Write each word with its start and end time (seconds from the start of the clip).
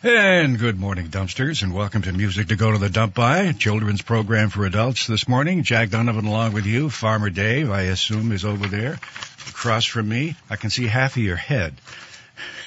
And 0.00 0.60
good 0.60 0.78
morning, 0.78 1.08
dumpsters, 1.08 1.64
and 1.64 1.74
welcome 1.74 2.02
to 2.02 2.12
Music 2.12 2.46
to 2.48 2.54
Go 2.54 2.70
to 2.70 2.78
the 2.78 2.88
Dump 2.88 3.14
By, 3.14 3.50
children's 3.50 4.00
program 4.00 4.48
for 4.48 4.64
adults 4.64 5.08
this 5.08 5.26
morning. 5.26 5.64
Jack 5.64 5.90
Donovan 5.90 6.24
along 6.24 6.52
with 6.52 6.66
you. 6.66 6.88
Farmer 6.88 7.30
Dave, 7.30 7.68
I 7.68 7.80
assume, 7.82 8.30
is 8.30 8.44
over 8.44 8.68
there. 8.68 9.00
Across 9.48 9.86
from 9.86 10.08
me, 10.08 10.36
I 10.48 10.54
can 10.54 10.70
see 10.70 10.86
half 10.86 11.16
of 11.16 11.22
your 11.24 11.34
head. 11.34 11.74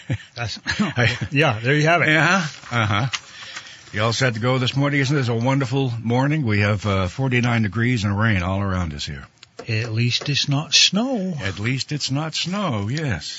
That's, 0.35 0.59
yeah, 1.31 1.57
there 1.63 1.73
you 1.73 1.83
have 1.83 2.01
it. 2.01 2.09
Yeah, 2.09 2.45
uh-huh. 2.69 3.07
You 3.93 4.03
all 4.03 4.11
set 4.11 4.33
to 4.33 4.41
go 4.41 4.57
this 4.57 4.75
morning? 4.75 4.99
Isn't 4.99 5.15
this 5.15 5.29
a 5.29 5.33
wonderful 5.33 5.93
morning? 6.03 6.45
We 6.45 6.59
have 6.59 6.85
uh, 6.85 7.07
49 7.07 7.61
degrees 7.61 8.03
and 8.03 8.19
rain 8.19 8.43
all 8.43 8.59
around 8.59 8.93
us 8.93 9.05
here. 9.05 9.25
At 9.69 9.93
least 9.93 10.27
it's 10.27 10.49
not 10.49 10.73
snow. 10.73 11.33
At 11.41 11.59
least 11.59 11.93
it's 11.93 12.11
not 12.11 12.35
snow, 12.35 12.89
yes. 12.89 13.37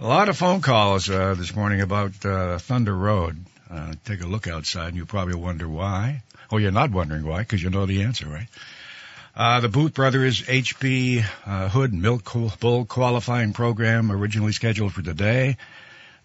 A 0.00 0.06
lot 0.06 0.28
of 0.28 0.36
phone 0.36 0.60
calls 0.60 1.10
uh, 1.10 1.34
this 1.34 1.56
morning 1.56 1.80
about 1.80 2.24
uh, 2.24 2.58
Thunder 2.58 2.94
Road. 2.94 3.36
Uh, 3.68 3.94
take 4.04 4.22
a 4.22 4.28
look 4.28 4.46
outside, 4.46 4.90
and 4.90 4.96
you 4.96 5.04
probably 5.04 5.34
wonder 5.34 5.68
why. 5.68 6.22
Oh, 6.52 6.58
you're 6.58 6.70
not 6.70 6.92
wondering 6.92 7.24
why, 7.24 7.40
because 7.40 7.60
you 7.60 7.68
know 7.68 7.84
the 7.84 8.02
answer, 8.02 8.28
right? 8.28 8.46
Uh, 9.34 9.58
the 9.58 9.68
Booth 9.68 9.94
Brothers 9.94 10.42
HP 10.42 11.24
uh, 11.44 11.68
Hood 11.68 11.92
Milk 11.92 12.32
Bowl 12.60 12.84
qualifying 12.84 13.52
program 13.52 14.12
originally 14.12 14.52
scheduled 14.52 14.92
for 14.92 15.02
today. 15.02 15.56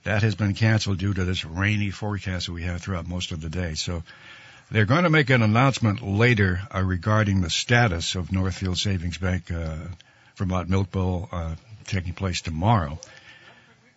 That 0.04 0.22
has 0.22 0.36
been 0.36 0.54
canceled 0.54 1.00
due 1.00 1.16
to 1.16 1.26
this 1.26 1.44
rainy 1.44 1.90
forecast 1.90 2.46
that 2.46 2.54
we 2.54 2.62
have 2.62 2.80
throughout 2.80 3.08
most 3.08 3.32
of 3.32 3.42
the 3.42 3.50
day. 3.50 3.74
So 3.74 4.04
they're 4.70 4.86
going 4.86 5.06
to 5.06 5.10
make 5.10 5.32
an 5.32 5.42
announcement 5.42 6.04
later 6.04 6.62
uh, 6.74 6.84
regarding 6.84 7.42
the 7.42 7.50
status 7.50 8.14
of 8.14 8.32
Northfield 8.32 8.78
Savings 8.78 9.18
Bank 9.18 9.50
uh, 9.52 9.78
Vermont 10.36 10.70
Milk 10.70 10.92
Bowl 10.92 11.28
uh, 11.32 11.56
taking 11.88 12.14
place 12.14 12.42
tomorrow. 12.42 13.00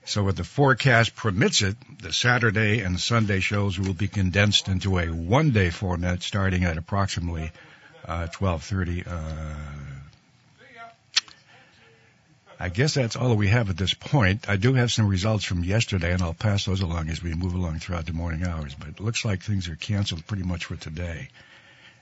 So 0.06 0.28
if 0.28 0.37
the 0.37 0.45
forecast 0.45 1.16
permits 1.16 1.62
it, 1.62 1.77
the 2.01 2.12
Saturday 2.12 2.80
and 2.80 2.98
Sunday 3.01 3.41
shows 3.41 3.77
will 3.77 3.92
be 3.92 4.06
condensed 4.06 4.69
into 4.69 4.98
a 5.01 5.06
one-day 5.06 5.70
format 5.70 6.23
starting 6.23 6.62
at 6.62 6.78
approximately 6.78 7.50
uh, 8.06 8.28
12:30. 8.28 9.05
Uh, 9.05 9.55
I 12.58 12.69
guess 12.69 12.95
that's 12.95 13.17
all 13.17 13.34
we 13.34 13.48
have 13.48 13.69
at 13.69 13.77
this 13.77 13.95
point. 13.95 14.48
I 14.48 14.56
do 14.56 14.75
have 14.75 14.92
some 14.92 15.08
results 15.08 15.45
from 15.45 15.64
yesterday, 15.64 16.12
and 16.12 16.23
I'll 16.23 16.34
pass 16.34 16.64
those 16.64 16.80
along 16.83 17.11
as 17.11 17.20
we 17.20 17.34
move 17.34 17.55
along 17.55 17.80
throughout 17.80 18.06
the 18.06 18.12
morning 18.12 18.45
hours. 18.45 18.75
But 18.75 18.89
it 18.89 19.00
looks 19.00 19.25
like 19.25 19.42
things 19.42 19.69
are 19.69 19.77
canceled 19.77 20.25
pretty 20.27 20.45
much 20.45 20.67
for 20.67 20.77
today. 20.77 21.28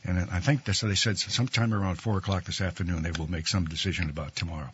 And 0.04 0.28
I 0.30 0.40
think 0.40 0.64
they 0.64 0.74
said 0.74 1.18
sometime 1.18 1.72
around 1.72 1.96
four 1.96 2.18
o'clock 2.18 2.44
this 2.44 2.60
afternoon 2.60 3.02
they 3.02 3.12
will 3.12 3.30
make 3.30 3.48
some 3.48 3.64
decision 3.64 4.10
about 4.10 4.36
tomorrow. 4.36 4.70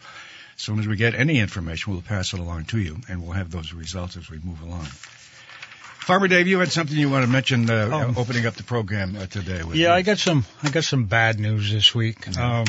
As 0.60 0.64
soon 0.64 0.78
as 0.78 0.86
we 0.86 0.96
get 0.96 1.14
any 1.14 1.38
information, 1.38 1.94
we'll 1.94 2.02
pass 2.02 2.34
it 2.34 2.38
along 2.38 2.66
to 2.66 2.78
you, 2.78 2.98
and 3.08 3.22
we'll 3.22 3.32
have 3.32 3.50
those 3.50 3.72
results 3.72 4.18
as 4.18 4.28
we 4.28 4.38
move 4.44 4.60
along. 4.60 4.84
Farmer 4.84 6.28
Dave, 6.28 6.48
you 6.48 6.58
had 6.58 6.70
something 6.70 6.94
you 6.94 7.08
want 7.08 7.24
to 7.24 7.30
mention 7.30 7.70
uh, 7.70 7.88
oh. 7.90 8.20
opening 8.20 8.44
up 8.44 8.56
the 8.56 8.62
program 8.62 9.16
uh, 9.16 9.24
today. 9.24 9.62
yeah, 9.72 9.72
you. 9.72 9.88
I 9.88 10.02
got 10.02 10.18
some. 10.18 10.44
I 10.62 10.68
got 10.68 10.84
some 10.84 11.06
bad 11.06 11.40
news 11.40 11.72
this 11.72 11.94
week. 11.94 12.20
Mm-hmm. 12.26 12.42
Um, 12.42 12.66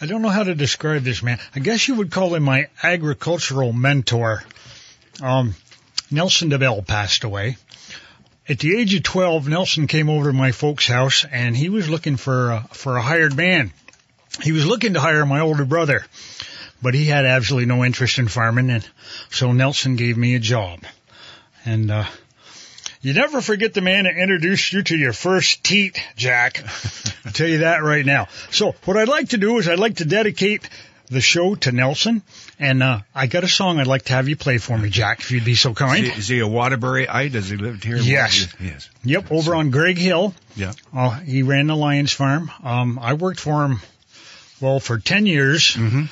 I 0.00 0.06
don't 0.06 0.22
know 0.22 0.28
how 0.28 0.42
to 0.42 0.56
describe 0.56 1.04
this 1.04 1.22
man. 1.22 1.38
I 1.54 1.60
guess 1.60 1.86
you 1.86 1.94
would 1.94 2.10
call 2.10 2.34
him 2.34 2.42
my 2.42 2.66
agricultural 2.82 3.72
mentor. 3.72 4.42
Um, 5.22 5.54
Nelson 6.10 6.50
DeBell 6.50 6.84
passed 6.84 7.22
away. 7.22 7.58
At 8.48 8.58
the 8.58 8.76
age 8.76 8.92
of 8.92 9.04
12, 9.04 9.46
Nelson 9.46 9.86
came 9.86 10.10
over 10.10 10.32
to 10.32 10.36
my 10.36 10.50
folks' 10.50 10.88
house 10.88 11.24
and 11.30 11.56
he 11.56 11.68
was 11.68 11.88
looking 11.88 12.16
for 12.16 12.50
a, 12.50 12.60
for 12.72 12.96
a 12.96 13.02
hired 13.02 13.36
man. 13.36 13.72
He 14.42 14.50
was 14.50 14.66
looking 14.66 14.94
to 14.94 15.00
hire 15.00 15.24
my 15.24 15.40
older 15.40 15.64
brother 15.64 16.04
but 16.82 16.94
he 16.94 17.06
had 17.06 17.24
absolutely 17.24 17.66
no 17.66 17.84
interest 17.84 18.18
in 18.18 18.28
farming, 18.28 18.70
and 18.70 18.88
so 19.30 19.52
Nelson 19.52 19.96
gave 19.96 20.16
me 20.16 20.34
a 20.34 20.40
job. 20.40 20.80
And 21.64 21.90
uh, 21.90 22.04
you 23.00 23.12
never 23.12 23.40
forget 23.40 23.74
the 23.74 23.80
man 23.80 24.04
that 24.04 24.16
introduced 24.16 24.72
you 24.72 24.82
to 24.82 24.96
your 24.96 25.12
first 25.12 25.62
teat, 25.64 26.00
Jack. 26.16 26.62
I'll 27.24 27.32
tell 27.32 27.48
you 27.48 27.58
that 27.58 27.82
right 27.82 28.04
now. 28.04 28.28
So 28.50 28.74
what 28.84 28.96
I'd 28.96 29.08
like 29.08 29.30
to 29.30 29.36
do 29.36 29.58
is 29.58 29.68
I'd 29.68 29.78
like 29.78 29.96
to 29.96 30.04
dedicate 30.04 30.68
the 31.08 31.20
show 31.20 31.54
to 31.54 31.72
Nelson. 31.72 32.22
And 32.58 32.82
uh, 32.82 33.00
I 33.14 33.26
got 33.26 33.44
a 33.44 33.48
song 33.48 33.78
I'd 33.78 33.86
like 33.86 34.06
to 34.06 34.12
have 34.14 34.28
you 34.28 34.36
play 34.36 34.58
for 34.58 34.76
me, 34.76 34.90
Jack, 34.90 35.20
if 35.20 35.30
you'd 35.30 35.44
be 35.44 35.54
so 35.54 35.74
kind. 35.74 36.04
Is 36.04 36.12
he, 36.12 36.18
is 36.18 36.28
he 36.28 36.40
a 36.40 36.48
Waterbury-ite? 36.48 37.32
Does 37.32 37.48
he 37.48 37.56
live 37.56 37.82
here? 37.82 37.96
Yes. 37.96 38.48
Yes. 38.60 38.88
Yep, 39.04 39.30
over 39.30 39.52
so, 39.52 39.58
on 39.58 39.70
Greg 39.70 39.98
Hill. 39.98 40.34
Yeah. 40.56 40.72
Uh, 40.92 41.10
he 41.20 41.42
ran 41.42 41.66
the 41.66 41.76
Lions 41.76 42.12
Farm. 42.12 42.50
Um, 42.62 42.98
I 43.00 43.14
worked 43.14 43.40
for 43.40 43.64
him, 43.64 43.80
well, 44.60 44.80
for 44.80 44.98
10 44.98 45.26
years. 45.26 45.74
Mm-hmm 45.74 46.06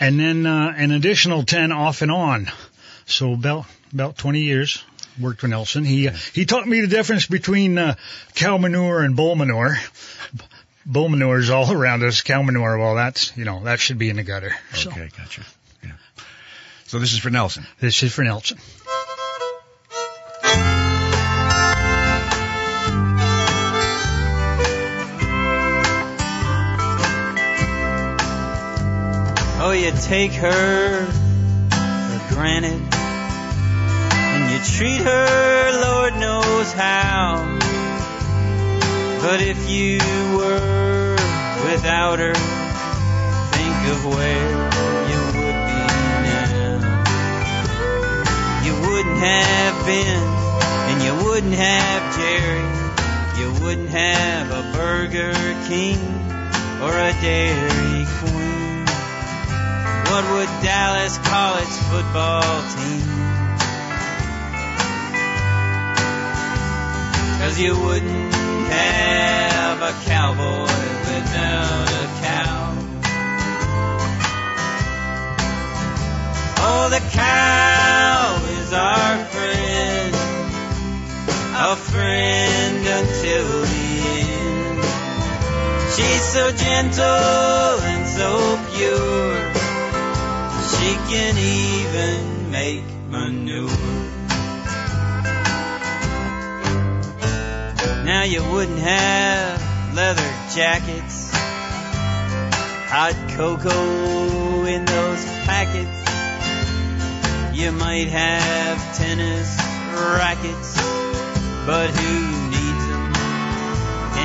and 0.00 0.18
then 0.18 0.46
uh, 0.46 0.72
an 0.76 0.90
additional 0.90 1.44
ten 1.44 1.70
off 1.70 2.02
and 2.02 2.10
on. 2.10 2.50
So 3.06 3.34
about 3.34 3.66
about 3.92 4.16
20 4.16 4.40
years 4.40 4.82
worked 5.20 5.42
with 5.42 5.50
Nelson. 5.50 5.84
He 5.84 6.08
uh, 6.08 6.12
he 6.32 6.46
taught 6.46 6.66
me 6.66 6.80
the 6.80 6.86
difference 6.86 7.26
between 7.26 7.78
uh, 7.78 7.94
cow 8.34 8.56
manure 8.56 9.02
and 9.02 9.14
bull 9.14 9.36
manure. 9.36 9.76
Bull 10.86 11.08
manure 11.08 11.38
is 11.38 11.50
all 11.50 11.70
around 11.70 12.02
us. 12.02 12.22
Cow 12.22 12.42
manure, 12.42 12.78
well, 12.78 12.94
that's 12.94 13.36
you 13.36 13.44
know 13.44 13.64
that 13.64 13.80
should 13.80 13.98
be 13.98 14.08
in 14.08 14.16
the 14.16 14.22
gutter. 14.22 14.54
So. 14.74 14.90
Okay, 14.90 15.10
gotcha. 15.16 15.42
Yeah. 15.84 15.92
So 16.86 16.98
this 16.98 17.12
is 17.12 17.18
for 17.18 17.30
Nelson. 17.30 17.66
This 17.80 18.02
is 18.02 18.12
for 18.12 18.24
Nelson. 18.24 18.58
You 29.70 29.92
take 29.92 30.32
her 30.32 31.06
for 31.06 32.34
granted, 32.34 32.82
and 32.92 34.50
you 34.52 34.58
treat 34.76 35.00
her, 35.00 35.80
Lord 35.80 36.16
knows 36.16 36.72
how. 36.72 37.58
But 39.22 39.40
if 39.40 39.70
you 39.70 40.00
were 40.36 41.16
without 41.70 42.18
her, 42.18 42.34
think 42.34 43.76
of 43.94 44.04
where 44.06 44.50
you 45.08 45.20
would 45.38 45.60
be 45.70 45.80
now. 46.28 46.76
You 48.64 48.74
wouldn't 48.90 49.18
have 49.18 49.86
been, 49.86 50.24
and 50.90 51.02
you 51.02 51.14
wouldn't 51.26 51.54
have 51.54 52.16
Jerry. 52.16 52.68
You 53.40 53.48
wouldn't 53.64 53.90
have 53.90 54.50
a 54.50 54.62
Burger 54.76 55.32
King 55.68 55.98
or 56.82 56.92
a 56.92 57.12
Dairy. 57.22 57.90
What 60.10 60.24
would 60.32 60.48
Dallas 60.60 61.18
call 61.18 61.56
its 61.58 61.78
football 61.88 62.42
team? 62.74 63.06
Cause 67.38 67.60
you 67.60 67.78
wouldn't 67.78 68.34
have 68.72 69.80
a 69.80 69.92
cowboy 70.10 70.62
without 71.12 71.88
a 71.92 72.06
cow. 72.26 72.74
Oh, 76.58 76.88
the 76.90 77.02
cow 77.12 78.42
is 78.58 78.72
our 78.72 79.24
friend, 79.26 80.14
a 81.54 81.76
friend 81.76 82.84
until 82.98 83.62
the 83.62 83.90
end. 84.18 84.84
She's 85.94 86.24
so 86.24 86.50
gentle 86.50 87.80
and 87.86 88.08
so 88.08 88.58
pure 88.74 89.49
she 90.90 90.96
can 90.96 91.38
even 91.38 92.50
make 92.50 92.84
manure. 93.10 93.70
Now 98.04 98.24
you 98.24 98.42
wouldn't 98.50 98.80
have 98.80 99.94
leather 99.94 100.32
jackets, 100.52 101.30
hot 102.90 103.14
cocoa 103.36 104.64
in 104.64 104.84
those 104.84 105.24
packets. 105.46 105.98
You 107.56 107.70
might 107.70 108.08
have 108.08 108.78
tennis 108.96 109.56
rackets, 109.94 110.74
but 111.66 111.90
who 111.90 112.14
needs 112.50 112.84
them 112.90 113.12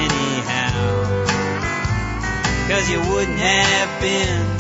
anyhow? 0.02 1.26
Cause 2.70 2.90
you 2.90 3.00
wouldn't 3.14 3.38
have 3.38 4.02
been 4.02 4.55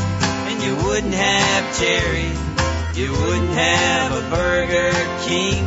you 0.62 0.76
wouldn't 0.76 1.14
have 1.14 1.80
Jerry. 1.80 2.32
You 2.94 3.12
wouldn't 3.12 3.50
have 3.50 4.12
a 4.12 4.30
Burger 4.30 4.92
King 5.26 5.66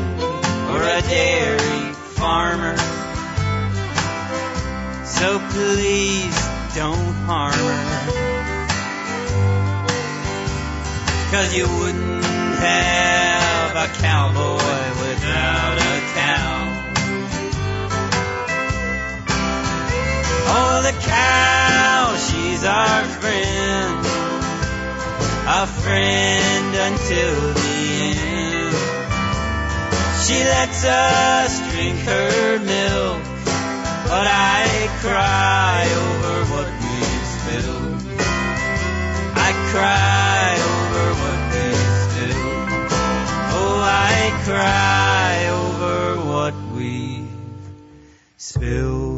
or 0.71 0.83
a 0.83 1.03
dairy 1.03 1.93
farmer. 2.17 2.77
So 5.05 5.39
please 5.51 6.37
don't 6.75 7.15
harm 7.27 7.55
her. 7.55 8.29
Cause 11.31 11.55
you 11.55 11.69
wouldn't 11.69 12.25
have 12.25 13.77
a 13.77 13.89
cowboy 14.01 14.89
without 15.05 15.77
a 15.77 16.01
cow. 16.17 16.49
Oh, 20.51 20.83
the 20.83 20.93
cow, 21.07 22.17
she's 22.17 22.65
our 22.65 23.05
friend 23.05 24.18
a 25.51 25.67
friend 25.67 26.75
until 26.77 27.55
the 27.55 27.81
end. 28.21 28.75
She 30.23 30.45
lets 30.45 30.85
us 30.85 31.73
drink 31.73 31.99
her 32.01 32.59
milk, 32.59 33.23
but 34.13 34.27
I 34.29 34.89
cry 35.01 35.89
over 36.05 36.35
what 36.53 36.69
we've 36.85 37.27
spilled. 37.39 38.21
I 39.47 39.51
cry 39.73 40.49
over 40.75 41.05
what 41.23 41.41
we've 41.55 41.97
spilled. 42.05 42.69
Oh, 43.57 43.81
I 43.83 44.21
cry 44.45 45.33
over 45.65 46.29
what 46.29 46.55
we've 46.77 47.31
spilled. 48.37 49.18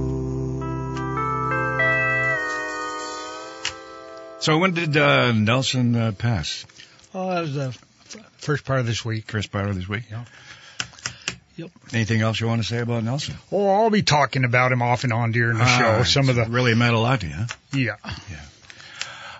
So 4.40 4.56
when 4.58 4.72
did 4.72 4.96
uh, 4.96 5.32
Nelson 5.32 5.94
uh, 5.94 6.12
pass? 6.12 6.64
Oh, 7.14 7.28
that 7.28 7.40
was 7.42 7.54
the 7.54 7.68
f- 7.68 7.84
first 8.38 8.64
part 8.64 8.80
of 8.80 8.86
this 8.86 9.04
week. 9.04 9.30
First 9.30 9.52
part 9.52 9.68
of 9.68 9.74
this 9.76 9.86
week? 9.88 10.04
Yeah. 10.10 10.24
Yep. 11.56 11.70
Anything 11.92 12.22
else 12.22 12.40
you 12.40 12.46
want 12.46 12.62
to 12.62 12.66
say 12.66 12.78
about 12.78 13.04
Nelson? 13.04 13.34
Oh, 13.52 13.68
I'll 13.68 13.90
be 13.90 14.02
talking 14.02 14.44
about 14.44 14.72
him 14.72 14.80
off 14.80 15.04
and 15.04 15.12
on 15.12 15.32
during 15.32 15.58
the 15.58 15.66
show. 15.66 15.98
Ah, 16.00 16.02
Some 16.04 16.30
of 16.30 16.36
the, 16.36 16.46
really 16.46 16.74
meant 16.74 16.94
a 16.94 16.98
lot 16.98 17.20
to 17.20 17.26
you. 17.26 17.34
Huh? 17.34 17.46
yeah. 18.30 18.40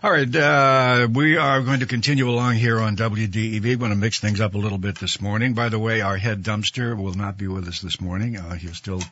All 0.03 0.11
right, 0.11 0.35
uh, 0.35 1.09
we 1.13 1.37
are 1.37 1.61
going 1.63 1.81
to 1.81 1.87
continue 1.87 2.29
along 2.29 2.55
here 2.55 2.79
on 2.79 2.97
WDEV. 2.97 3.63
We're 3.63 3.77
going 3.77 3.91
to 3.91 3.97
mix 3.97 4.19
things 4.21 4.41
up 4.41 4.55
a 4.55 4.59
little 4.59 4.79
bit 4.79 4.97
this 4.99 5.21
morning. 5.21 5.53
By 5.55 5.69
the 5.71 5.79
way, 5.79 6.01
our 6.03 6.17
head 6.17 6.43
dumpster 6.43 6.97
will 6.97 7.15
not 7.15 7.37
be 7.39 7.49
with 7.49 7.69
us 7.69 7.81
this 7.81 8.01
morning. 8.01 8.37
Uh, 8.37 8.55
he's 8.55 8.77
still 8.77 9.03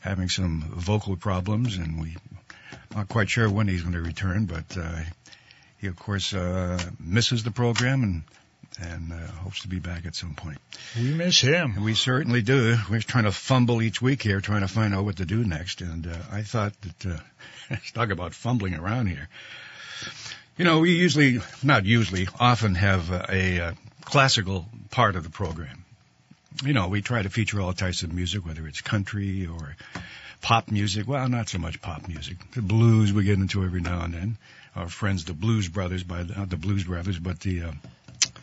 having 0.00 0.28
some 0.28 0.62
vocal 0.76 1.16
problems, 1.16 1.76
and 1.76 2.00
we're 2.00 2.16
not 2.94 3.08
quite 3.08 3.28
sure 3.30 3.50
when 3.50 3.66
he's 3.68 3.80
going 3.82 3.94
to 3.94 4.02
return. 4.02 4.44
But 4.44 4.76
uh, 4.78 5.00
he, 5.86 5.88
of 5.88 5.96
course, 5.96 6.34
uh, 6.34 6.78
misses 6.98 7.44
the 7.44 7.52
program 7.52 8.02
and 8.02 8.22
and 8.78 9.12
uh, 9.12 9.26
hopes 9.42 9.62
to 9.62 9.68
be 9.68 9.78
back 9.78 10.04
at 10.04 10.14
some 10.14 10.34
point. 10.34 10.58
We 10.98 11.14
miss 11.14 11.40
him. 11.40 11.82
We 11.82 11.94
certainly 11.94 12.42
do. 12.42 12.76
We're 12.90 13.00
trying 13.00 13.24
to 13.24 13.32
fumble 13.32 13.80
each 13.80 14.02
week 14.02 14.20
here, 14.20 14.40
trying 14.40 14.60
to 14.60 14.68
find 14.68 14.94
out 14.94 15.04
what 15.04 15.16
to 15.16 15.24
do 15.24 15.44
next. 15.44 15.80
And 15.80 16.06
uh, 16.06 16.16
I 16.30 16.42
thought 16.42 16.74
that 16.82 17.06
uh, 17.06 17.18
let's 17.70 17.92
talk 17.92 18.10
about 18.10 18.34
fumbling 18.34 18.74
around 18.74 19.06
here. 19.06 19.28
You 20.58 20.64
know, 20.64 20.80
we 20.80 20.96
usually, 20.96 21.40
not 21.62 21.86
usually, 21.86 22.28
often 22.38 22.74
have 22.74 23.10
a, 23.10 23.26
a, 23.30 23.60
uh 23.60 23.72
classical 24.04 24.66
part 24.90 25.16
of 25.16 25.24
the 25.24 25.30
program. 25.30 25.84
You 26.64 26.72
know, 26.72 26.88
we 26.88 27.02
try 27.02 27.22
to 27.22 27.30
feature 27.30 27.60
all 27.60 27.72
types 27.72 28.02
of 28.02 28.12
music, 28.12 28.44
whether 28.46 28.66
it's 28.66 28.80
country 28.80 29.46
or 29.46 29.76
pop 30.40 30.70
music. 30.70 31.06
Well, 31.08 31.28
not 31.28 31.48
so 31.48 31.58
much 31.58 31.80
pop 31.80 32.08
music. 32.08 32.36
The 32.52 32.62
blues 32.62 33.12
we 33.12 33.24
get 33.24 33.38
into 33.38 33.64
every 33.64 33.80
now 33.80 34.04
and 34.04 34.14
then. 34.14 34.38
Our 34.74 34.88
friends, 34.88 35.24
the 35.24 35.32
Blues 35.32 35.68
Brothers, 35.68 36.02
by 36.04 36.22
the, 36.22 36.34
not 36.34 36.50
the 36.50 36.56
Blues 36.58 36.84
Brothers, 36.84 37.18
but 37.18 37.40
the 37.40 37.62
uh, 37.62 37.72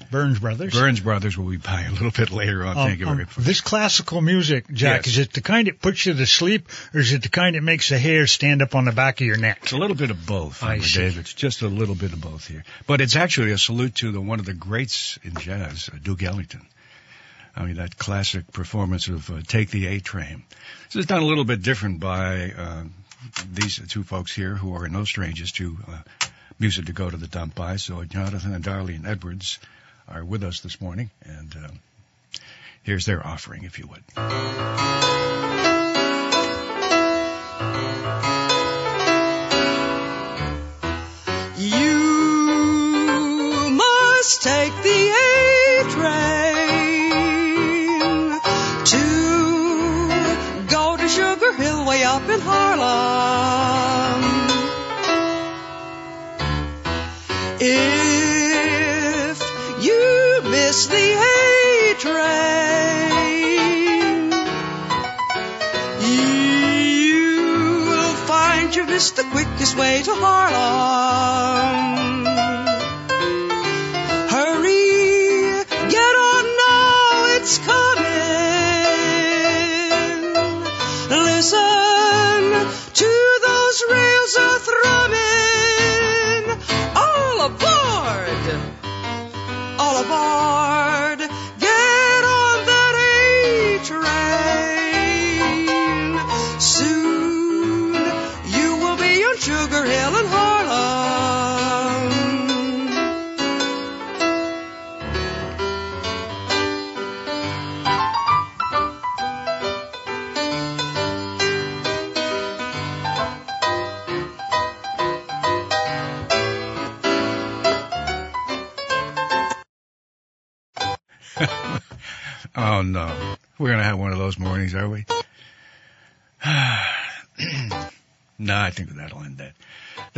Burns 0.09 0.39
Brothers. 0.39 0.73
Burns 0.73 0.99
Brothers 0.99 1.37
will 1.37 1.49
be 1.49 1.57
by 1.57 1.81
a 1.81 1.91
little 1.91 2.11
bit 2.11 2.31
later 2.31 2.63
on. 2.63 2.77
Um, 2.77 2.87
Thank 2.87 2.99
you 2.99 3.07
um, 3.07 3.15
very 3.17 3.25
much. 3.25 3.35
this 3.35 3.61
classical 3.61 4.21
music, 4.21 4.65
Jack, 4.71 5.05
Yes. 5.05 5.07
is 5.13 5.17
it 5.19 5.33
the 5.33 5.41
kind 5.41 5.67
that 5.67 5.79
puts 5.81 6.05
you 6.05 6.13
to 6.13 6.25
sleep, 6.25 6.69
or 6.93 6.99
is 6.99 7.13
it 7.13 7.21
the 7.23 7.29
kind 7.29 7.55
that 7.55 7.61
makes 7.61 7.89
the 7.89 7.97
hair 7.99 8.25
stand 8.27 8.61
up 8.61 8.73
on 8.75 8.85
the 8.85 8.91
back 8.91 9.21
of 9.21 9.27
your 9.27 9.37
neck? 9.37 9.59
It's 9.63 9.71
a 9.73 9.77
little 9.77 9.95
bit 9.95 10.09
of 10.11 10.25
both, 10.25 10.63
I 10.63 10.79
see. 10.79 10.99
Dave. 11.01 11.17
It's 11.19 11.33
just 11.33 11.61
a 11.61 11.67
little 11.67 11.95
bit 11.95 12.13
of 12.13 12.21
both 12.21 12.47
here. 12.47 12.63
But 12.87 13.01
it's 13.01 13.15
actually 13.15 13.51
a 13.51 13.57
salute 13.57 13.95
to 13.95 14.11
the, 14.11 14.21
one 14.21 14.39
of 14.39 14.45
the 14.45 14.53
greats 14.53 15.17
in 15.23 15.35
jazz, 15.35 15.89
uh, 15.93 15.97
Duke 16.01 16.23
Ellington. 16.23 16.61
I 17.55 17.65
mean, 17.65 17.75
that 17.75 17.97
classic 17.97 18.51
performance 18.51 19.07
of 19.07 19.29
uh, 19.29 19.41
Take 19.45 19.69
the 19.69 19.87
A 19.87 19.99
Train. 19.99 20.43
This 20.87 21.01
is 21.01 21.05
done 21.05 21.21
a 21.21 21.25
little 21.25 21.45
bit 21.45 21.61
different 21.61 21.99
by 21.99 22.51
uh, 22.57 22.83
these 23.51 23.79
two 23.89 24.03
folks 24.03 24.33
here 24.33 24.55
who 24.55 24.75
are 24.75 24.89
no 24.89 25.03
strangers 25.03 25.51
to 25.53 25.77
uh, 25.87 26.27
music 26.59 26.87
to 26.87 26.93
go 26.93 27.09
to 27.09 27.17
the 27.17 27.27
dump 27.27 27.55
by. 27.55 27.75
So 27.75 28.03
Jonathan 28.05 28.53
and 28.53 28.63
Darlene 28.63 29.07
Edwards 29.07 29.59
are 30.07 30.25
with 30.25 30.43
us 30.43 30.61
this 30.61 30.81
morning, 30.81 31.11
and 31.23 31.55
uh, 31.55 31.67
here's 32.83 33.05
their 33.05 33.25
offering, 33.25 33.63
if 33.63 33.79
you 33.79 33.87
would. 33.87 34.03
You 41.57 43.69
must 43.71 44.41
take 44.41 44.73
the 44.83 45.22
in 52.33 52.39
Harlem. 52.41 54.21
If 57.59 59.39
you 59.85 60.41
miss 60.49 60.87
the 60.87 61.05
A 61.35 61.95
train, 61.99 62.31
you'll 66.81 68.15
find 68.31 68.75
you 68.75 68.85
missed 68.85 69.15
the 69.15 69.23
quickest 69.23 69.77
way 69.77 70.01
to 70.03 70.13
Harlem. 70.15 72.12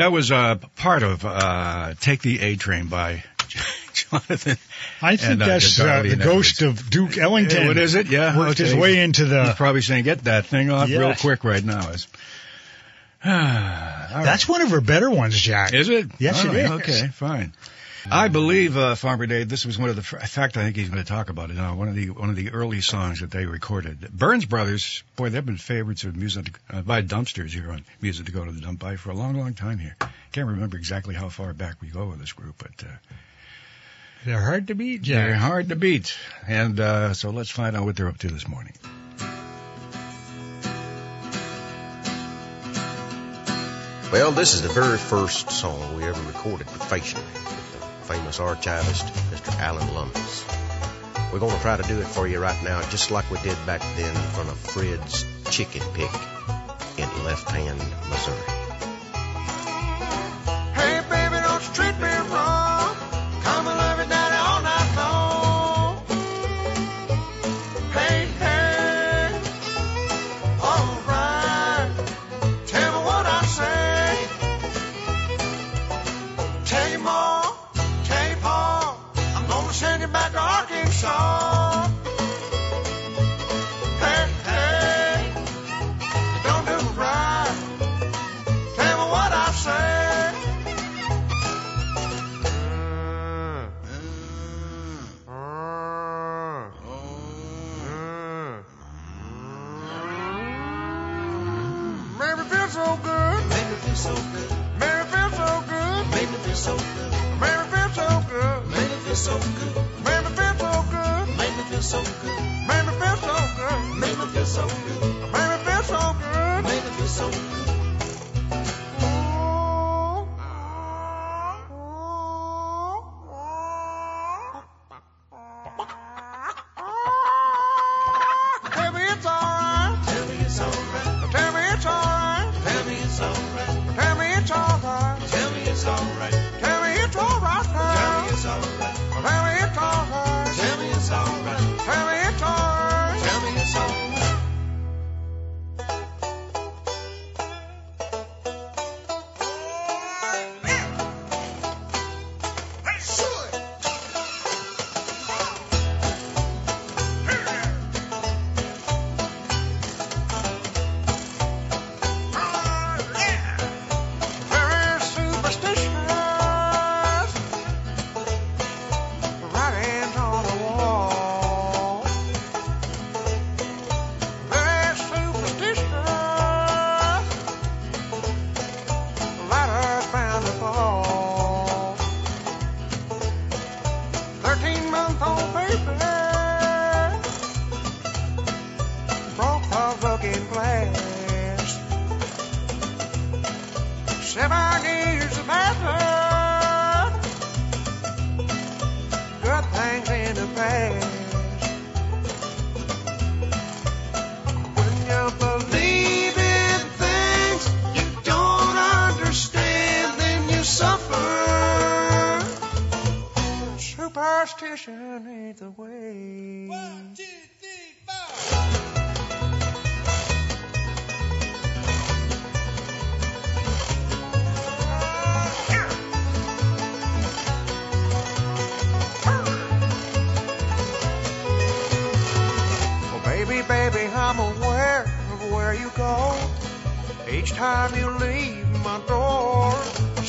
That 0.05 0.11
was 0.11 0.31
uh, 0.31 0.59
part 0.75 1.01
of 1.01 1.25
uh, 1.25 1.95
"Take 1.99 2.21
the 2.21 2.39
A 2.39 2.55
Train" 2.57 2.89
by 2.89 3.23
Jonathan. 3.93 4.57
I 5.01 5.15
think 5.15 5.31
And, 5.31 5.41
uh, 5.41 5.45
that's 5.47 5.77
the 5.77 5.91
uh, 5.91 6.03
the 6.03 6.15
ghost 6.15 6.61
of 6.61 6.91
Duke 6.91 7.17
Ellington. 7.17 7.63
Hey, 7.63 7.67
what 7.67 7.77
is 7.79 7.95
it? 7.95 8.05
Yeah, 8.05 8.37
worked 8.37 8.59
his 8.59 8.73
okay. 8.73 8.79
way 8.79 8.99
into 8.99 9.23
He's 9.23 9.31
the. 9.31 9.55
probably 9.57 9.81
saying, 9.81 10.03
"Get 10.03 10.25
that 10.25 10.45
thing 10.45 10.69
off 10.69 10.89
real 10.89 11.15
quick 11.15 11.43
right 11.43 11.63
now." 11.63 11.89
Is 11.89 12.07
That's 13.23 14.47
one 14.47 14.61
of 14.61 14.69
her 14.69 14.79
better 14.81 15.09
ones, 15.09 15.39
Jack. 15.39 15.73
Is 15.73 15.89
it? 15.89 16.05
Yes, 16.19 16.45
All 16.45 16.51
it 16.51 16.55
right, 16.55 16.65
is. 16.65 17.01
Okay, 17.01 17.07
fine. 17.07 17.51
I 18.11 18.27
believe 18.27 18.77
uh, 18.77 18.93
Farmer 18.93 19.25
Dave. 19.25 19.49
This 19.49 19.65
was 19.65 19.79
one 19.79 19.89
of 19.89 19.95
the. 19.95 20.17
In 20.19 20.27
fact, 20.27 20.57
I 20.57 20.63
think 20.63 20.75
he's 20.75 20.89
going 20.89 21.03
to 21.03 21.07
talk 21.07 21.29
about 21.29 21.49
it 21.49 21.55
now. 21.55 21.75
One 21.75 21.87
of 21.87 21.95
the 21.95 22.11
one 22.11 22.29
of 22.29 22.35
the 22.35 22.51
early 22.51 22.81
songs 22.81 23.21
that 23.21 23.31
they 23.31 23.45
recorded. 23.45 24.11
Burns 24.11 24.45
Brothers. 24.45 25.03
Boy, 25.15 25.29
they've 25.29 25.45
been 25.45 25.57
favorites 25.57 26.03
of 26.03 26.15
music 26.15 26.59
uh, 26.69 26.81
by 26.81 27.01
dumpsters 27.01 27.51
here 27.51 27.71
on 27.71 27.83
music 28.01 28.27
to 28.27 28.31
go 28.31 28.45
to 28.45 28.51
the 28.51 28.61
dump 28.61 28.79
by 28.79 28.95
for 28.95 29.09
a 29.09 29.15
long, 29.15 29.35
long 29.35 29.55
time 29.55 29.79
here. 29.79 29.95
Can't 30.31 30.47
remember 30.47 30.77
exactly 30.77 31.15
how 31.15 31.29
far 31.29 31.53
back 31.53 31.81
we 31.81 31.87
go 31.87 32.05
with 32.05 32.19
this 32.19 32.33
group, 32.33 32.55
but 32.59 32.87
uh, 32.87 32.91
They're 34.25 34.41
hard 34.41 34.67
to 34.67 34.75
beat, 34.75 35.05
they're 35.05 35.35
hard 35.35 35.69
to 35.69 35.75
beat. 35.75 36.15
And 36.47 36.79
uh, 36.79 37.13
so 37.13 37.29
let's 37.31 37.49
find 37.49 37.75
out 37.75 37.85
what 37.85 37.95
they're 37.95 38.07
up 38.07 38.17
to 38.19 38.27
this 38.27 38.47
morning. 38.47 38.73
Well, 44.11 44.31
this 44.31 44.53
is 44.53 44.61
the 44.61 44.69
very 44.69 44.97
first 44.97 45.51
song 45.51 45.95
we 45.95 46.03
ever 46.03 46.21
recorded 46.23 46.67
professionally 46.67 47.25
with 47.25 47.43
the 47.43 47.64
famous 48.05 48.39
archivist, 48.39 49.05
Mr. 49.31 49.57
Alan 49.59 49.93
Lummis. 49.93 50.45
We're 51.33 51.39
going 51.39 51.55
to 51.55 51.61
try 51.61 51.75
to 51.75 51.83
do 51.83 51.99
it 51.99 52.05
for 52.05 52.27
you 52.27 52.39
right 52.39 52.63
now, 52.63 52.81
just 52.89 53.09
like 53.09 53.29
we 53.31 53.39
did 53.39 53.57
back 53.65 53.81
then 53.95 54.15
in 54.15 54.21
front 54.21 54.49
of 54.49 54.57
Fred's 54.57 55.25
Chicken 55.49 55.81
Pick 55.93 56.11
in 56.97 57.23
Left 57.23 57.49
Hand, 57.49 57.79
Missouri. 58.09 58.64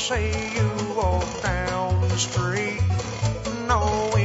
Say 0.06 0.30
you 0.54 0.94
walk 0.94 1.42
down 1.42 2.00
the 2.02 2.16
street, 2.16 2.80
knowing 3.66 4.15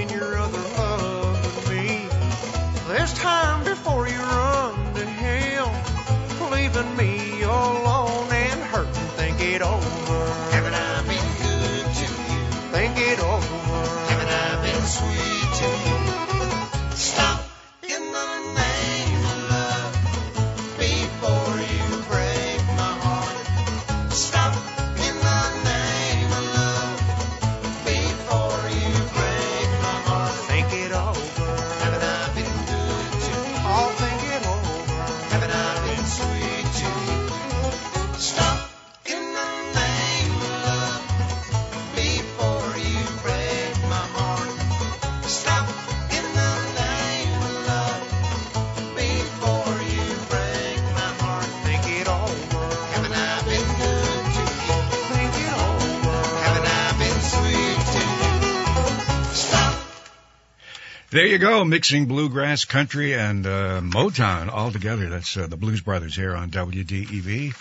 There 61.11 61.25
you 61.25 61.39
go, 61.39 61.65
mixing 61.65 62.05
bluegrass, 62.05 62.63
country, 62.63 63.13
and 63.15 63.45
uh, 63.45 63.81
Motown 63.81 64.47
all 64.47 64.71
together. 64.71 65.09
That's 65.09 65.35
uh, 65.35 65.45
the 65.45 65.57
Blues 65.57 65.81
Brothers 65.81 66.15
here 66.15 66.33
on 66.33 66.51
WDEV. 66.51 67.53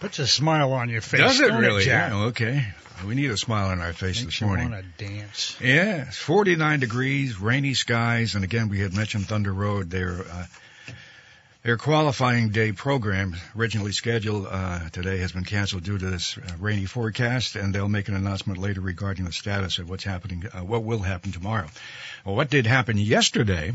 Puts 0.00 0.18
a 0.18 0.26
smile 0.26 0.72
on 0.72 0.88
your 0.88 1.02
face. 1.02 1.20
Does 1.20 1.40
it 1.40 1.52
really? 1.52 1.84
Jack? 1.84 2.12
Yeah, 2.12 2.24
okay. 2.28 2.66
We 3.06 3.14
need 3.14 3.30
a 3.30 3.36
smile 3.36 3.68
on 3.68 3.82
our 3.82 3.92
face 3.92 4.22
Makes 4.22 4.40
this 4.40 4.40
morning. 4.40 4.70
want 4.70 4.86
to 4.96 5.04
dance. 5.04 5.54
Yeah, 5.60 6.06
it's 6.08 6.16
49 6.16 6.80
degrees, 6.80 7.38
rainy 7.38 7.74
skies, 7.74 8.34
and 8.36 8.42
again 8.42 8.70
we 8.70 8.80
had 8.80 8.94
mentioned 8.94 9.26
Thunder 9.26 9.52
Road. 9.52 9.90
Their 9.90 10.20
uh, 10.20 10.46
their 11.66 11.76
qualifying 11.76 12.50
day 12.50 12.70
program, 12.70 13.34
originally 13.58 13.90
scheduled 13.90 14.46
uh, 14.48 14.88
today, 14.90 15.18
has 15.18 15.32
been 15.32 15.42
canceled 15.42 15.82
due 15.82 15.98
to 15.98 16.10
this 16.10 16.38
uh, 16.38 16.52
rainy 16.60 16.84
forecast, 16.86 17.56
and 17.56 17.74
they'll 17.74 17.88
make 17.88 18.06
an 18.06 18.14
announcement 18.14 18.60
later 18.60 18.80
regarding 18.80 19.24
the 19.24 19.32
status 19.32 19.80
of 19.80 19.90
what's 19.90 20.04
happening, 20.04 20.44
uh, 20.54 20.60
what 20.60 20.84
will 20.84 21.00
happen 21.00 21.32
tomorrow. 21.32 21.66
Well, 22.24 22.36
what 22.36 22.50
did 22.50 22.68
happen 22.68 22.98
yesterday 22.98 23.72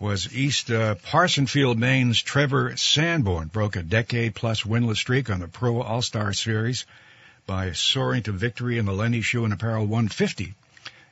was 0.00 0.34
East 0.34 0.70
uh, 0.70 0.94
Parsonsfield, 0.94 1.78
Maine's 1.78 2.22
Trevor 2.22 2.74
Sanborn 2.78 3.48
broke 3.48 3.76
a 3.76 3.82
decade-plus 3.82 4.62
winless 4.62 4.96
streak 4.96 5.28
on 5.28 5.40
the 5.40 5.46
Pro 5.46 5.82
All-Star 5.82 6.32
Series 6.32 6.86
by 7.44 7.72
soaring 7.72 8.22
to 8.22 8.32
victory 8.32 8.78
in 8.78 8.86
the 8.86 8.94
Lenny 8.94 9.20
Shoe 9.20 9.44
and 9.44 9.52
Apparel 9.52 9.84
150 9.84 10.54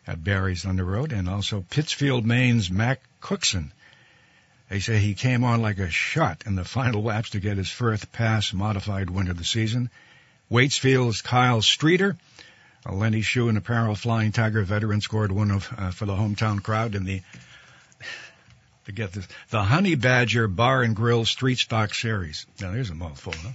at 0.07 0.25
Barre's 0.25 0.65
on 0.65 0.77
the 0.77 0.85
Road, 0.85 1.13
and 1.13 1.29
also 1.29 1.67
Pittsfield, 1.69 2.25
Maine's 2.25 2.71
Mac 2.71 3.03
Cookson. 3.21 3.73
They 4.75 4.81
say 4.81 4.99
he 4.99 5.15
came 5.15 5.45
on 5.45 5.63
like 5.63 5.79
a 5.79 5.89
shot 5.89 6.43
in 6.47 6.57
the 6.57 6.65
final 6.65 7.01
laps 7.01 7.31
to 7.31 7.39
get 7.39 7.59
his 7.59 7.71
first 7.71 8.11
pass 8.11 8.53
modified 8.53 9.09
win 9.09 9.29
of 9.29 9.39
the 9.39 9.45
season. 9.45 9.89
Waitsfield's 10.51 11.23
Kyle 11.23 11.63
Streeter, 11.63 12.17
a 12.85 12.93
Lenny 12.93 13.23
Shoe 13.23 13.49
and 13.49 13.57
Apparel 13.57 13.95
Flying 13.95 14.33
Tiger 14.33 14.65
veteran, 14.65 15.01
scored 15.01 15.31
one 15.31 15.53
of 15.53 15.73
uh, 15.79 15.93
for 15.93 16.07
the 16.07 16.17
hometown 16.17 16.61
crowd 16.61 16.97
in 16.97 17.05
the 17.05 17.23
to 18.87 18.91
get 18.91 19.13
this 19.13 19.29
the 19.51 19.63
Honey 19.63 19.95
Badger 19.95 20.49
Bar 20.49 20.83
and 20.83 20.97
Grill 20.97 21.25
Street 21.25 21.59
Stock 21.59 21.95
Series. 21.95 22.45
Now 22.61 22.73
there's 22.73 22.91
a 22.91 22.97
mouthful, 22.97 23.33
huh? 23.33 23.53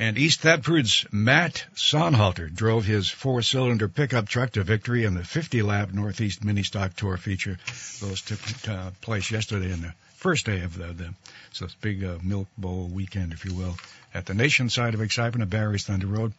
And 0.00 0.16
East 0.16 0.42
Thetford's 0.42 1.06
Matt 1.10 1.66
Sonhalter 1.74 2.54
drove 2.54 2.84
his 2.84 3.10
four-cylinder 3.10 3.88
pickup 3.88 4.28
truck 4.28 4.52
to 4.52 4.62
victory 4.62 5.04
in 5.04 5.14
the 5.14 5.22
50-lap 5.22 5.92
Northeast 5.92 6.44
Mini 6.44 6.62
Stock 6.62 6.94
Tour 6.94 7.16
feature. 7.16 7.58
Those 8.00 8.20
took 8.20 8.38
uh, 8.68 8.92
place 9.00 9.32
yesterday 9.32 9.72
in 9.72 9.82
the 9.82 9.92
first 10.14 10.46
day 10.46 10.60
of 10.60 10.78
the, 10.78 10.92
the 10.92 11.14
so 11.50 11.64
it's 11.64 11.74
big 11.74 12.04
uh, 12.04 12.18
Milk 12.22 12.46
Bowl 12.56 12.86
weekend, 12.86 13.32
if 13.32 13.44
you 13.44 13.52
will, 13.54 13.76
at 14.14 14.24
the 14.24 14.34
nation 14.34 14.70
side 14.70 14.94
of 14.94 15.00
excitement 15.00 15.42
at 15.42 15.50
Barre's 15.50 15.86
Thunder 15.86 16.06
Road. 16.06 16.32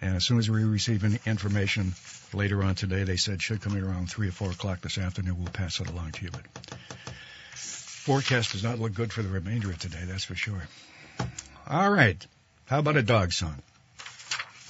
And 0.00 0.14
as 0.14 0.24
soon 0.24 0.38
as 0.38 0.48
we 0.48 0.62
receive 0.62 1.02
any 1.02 1.18
information 1.26 1.94
later 2.32 2.62
on 2.62 2.76
today, 2.76 3.02
they 3.02 3.16
said 3.16 3.42
should 3.42 3.60
come 3.60 3.76
in 3.76 3.82
around 3.82 4.08
three 4.08 4.28
or 4.28 4.32
four 4.32 4.52
o'clock 4.52 4.82
this 4.82 4.98
afternoon. 4.98 5.36
We'll 5.36 5.52
pass 5.52 5.80
it 5.80 5.88
along 5.88 6.12
to 6.12 6.26
you. 6.26 6.30
But 6.30 6.42
forecast 7.56 8.52
does 8.52 8.62
not 8.62 8.78
look 8.78 8.94
good 8.94 9.12
for 9.12 9.22
the 9.22 9.28
remainder 9.30 9.70
of 9.70 9.80
today, 9.80 10.04
that's 10.04 10.24
for 10.24 10.36
sure. 10.36 10.62
All 11.66 11.90
right. 11.90 12.24
How 12.70 12.78
about 12.78 12.96
a 12.96 13.02
dog 13.02 13.32
song? 13.32 13.56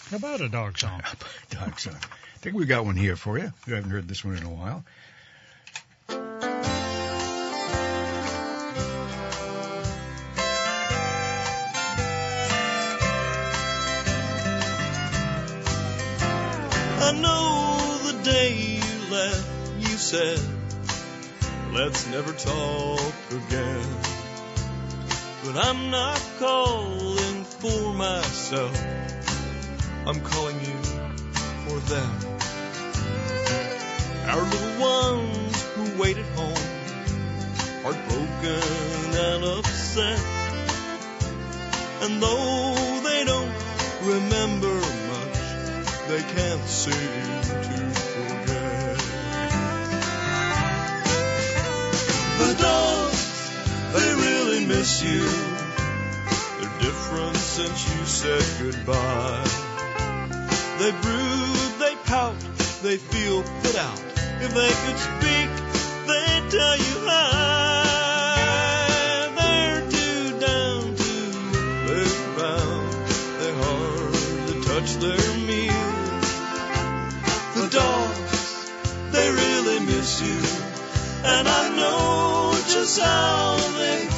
How 0.08 0.16
about 0.16 0.40
a 0.40 0.48
dog 0.48 0.78
song? 0.78 1.02
dog 1.50 1.78
song. 1.78 1.98
I 2.00 2.38
think 2.38 2.56
we 2.56 2.64
got 2.64 2.86
one 2.86 2.96
here 2.96 3.14
for 3.14 3.36
you. 3.38 3.52
You 3.66 3.74
haven't 3.74 3.90
heard 3.90 4.08
this 4.08 4.24
one 4.24 4.38
in 4.38 4.42
a 4.42 4.48
while. 4.48 4.82
I 17.02 17.12
know 17.20 17.98
the 18.12 18.22
day 18.24 18.80
you 18.80 19.12
left, 19.12 19.46
you 19.78 19.98
said, 19.98 20.40
let's 21.74 22.06
never 22.06 22.32
talk 22.32 23.12
again. 23.30 23.86
But 25.44 25.56
I'm 25.66 25.90
not 25.90 26.18
calling 26.38 27.29
for 27.60 27.92
myself, 27.92 28.74
I'm 30.06 30.18
calling 30.22 30.58
you 30.60 30.78
for 31.66 31.78
them. 31.92 32.10
Our 34.28 34.42
little 34.42 34.80
ones 34.80 35.62
who 35.74 36.00
wait 36.00 36.16
at 36.16 36.24
home, 36.36 36.66
heartbroken 37.82 39.14
and 39.14 39.44
upset. 39.44 40.20
And 42.00 42.22
though 42.22 42.74
they 43.04 43.24
don't 43.26 43.52
remember 44.04 44.74
much, 45.12 45.38
they 46.08 46.22
can't 46.32 46.66
seem 46.66 46.94
to 46.94 47.90
forget. 48.14 48.96
The 52.38 52.54
dogs, 52.58 53.50
they 53.92 54.14
really 54.14 54.64
miss 54.64 55.02
you. 55.04 55.59
Different 56.80 57.36
since 57.36 57.88
you 57.88 58.04
said 58.06 58.42
goodbye. 58.58 59.44
They 60.78 60.92
brood, 60.92 61.78
they 61.78 61.94
pout, 62.06 62.38
they 62.82 62.96
feel 62.96 63.42
put 63.42 63.76
out. 63.76 64.00
If 64.40 64.54
they 64.54 64.72
could 64.82 64.98
speak, 64.98 65.50
they'd 66.08 66.50
tell 66.50 66.76
you 66.78 66.94
hi. 67.04 68.40
They're 69.36 69.82
too 69.90 70.38
down 70.40 70.94
to 70.96 71.12
live 71.86 72.18
bound. 72.38 72.92
They 73.40 73.52
hardly 73.60 74.56
touch 74.64 74.90
their 75.04 75.28
meals. 75.44 76.28
The 77.56 77.66
dogs, 77.76 78.40
they 79.12 79.26
really 79.30 79.80
miss 79.80 80.22
you. 80.22 80.40
And 81.28 81.46
I 81.46 81.68
know 81.76 82.54
just 82.72 82.98
how 82.98 83.58
they 83.76 84.09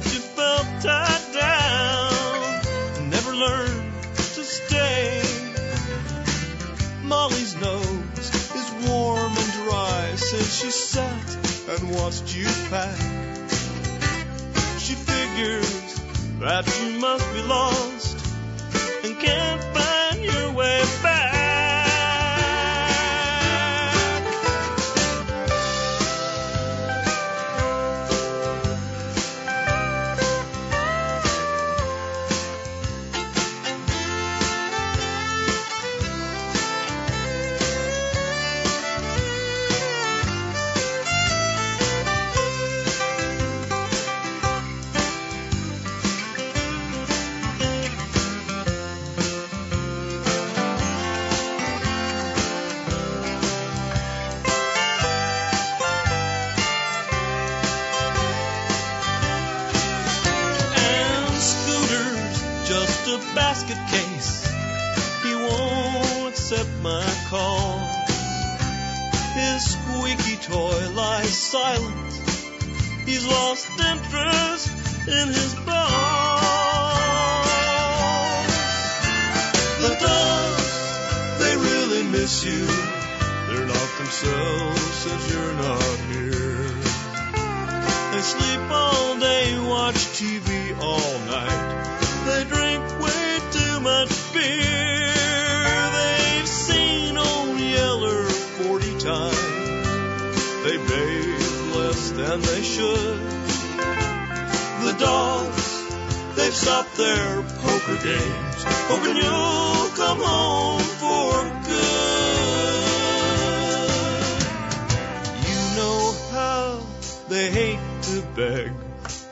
that 0.00 0.12
you 0.14 0.20
felt 0.20 0.66
tied 0.82 1.32
down 1.34 3.10
never 3.10 3.34
learned 3.34 3.92
to 4.14 4.44
stay. 4.44 5.22
Molly's 7.02 7.54
nose 7.60 8.30
is 8.54 8.88
warm 8.88 9.32
and 9.36 9.52
dry 9.64 10.12
since 10.16 10.62
she 10.62 10.70
sat 10.70 11.36
and 11.68 11.94
watched 11.96 12.34
you 12.34 12.46
pack. 12.70 12.98
She 14.78 14.94
figures 14.94 16.00
that 16.40 16.64
you 16.80 16.98
must 16.98 17.32
be 17.34 17.42
lost 17.42 18.09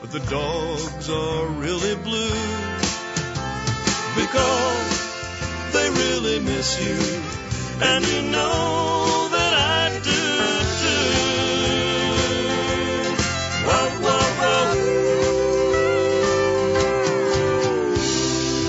but 0.00 0.12
the 0.12 0.20
dogs 0.20 1.10
are 1.10 1.46
really 1.46 1.96
blue 1.96 2.30
because 4.14 5.72
they 5.72 5.90
really 5.90 6.38
miss 6.40 6.80
you, 6.80 6.98
and 7.84 8.06
you 8.06 8.22
know 8.30 9.28
that 9.30 9.54
I 9.54 9.90
do 9.98 10.28
too. 10.82 11.08
Whoa, 13.66 13.88
whoa, 14.04 14.26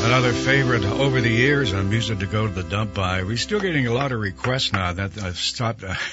whoa. 0.02 0.06
Another 0.08 0.34
favorite 0.34 0.84
over 0.86 1.22
the 1.22 1.30
years 1.30 1.74
on 1.74 1.90
music 1.90 2.20
to 2.20 2.26
go 2.26 2.48
to 2.48 2.54
the 2.54 2.64
dump 2.64 2.94
by. 2.96 3.24
We're 3.24 3.38
still 3.38 3.60
getting 3.60 3.88
a 3.88 3.94
lot 3.94 4.12
of 4.12 4.20
requests 4.20 4.74
now 4.74 4.94
that 4.94 5.18
I've 5.22 5.38
stopped. 5.38 5.84
Uh, 5.84 5.94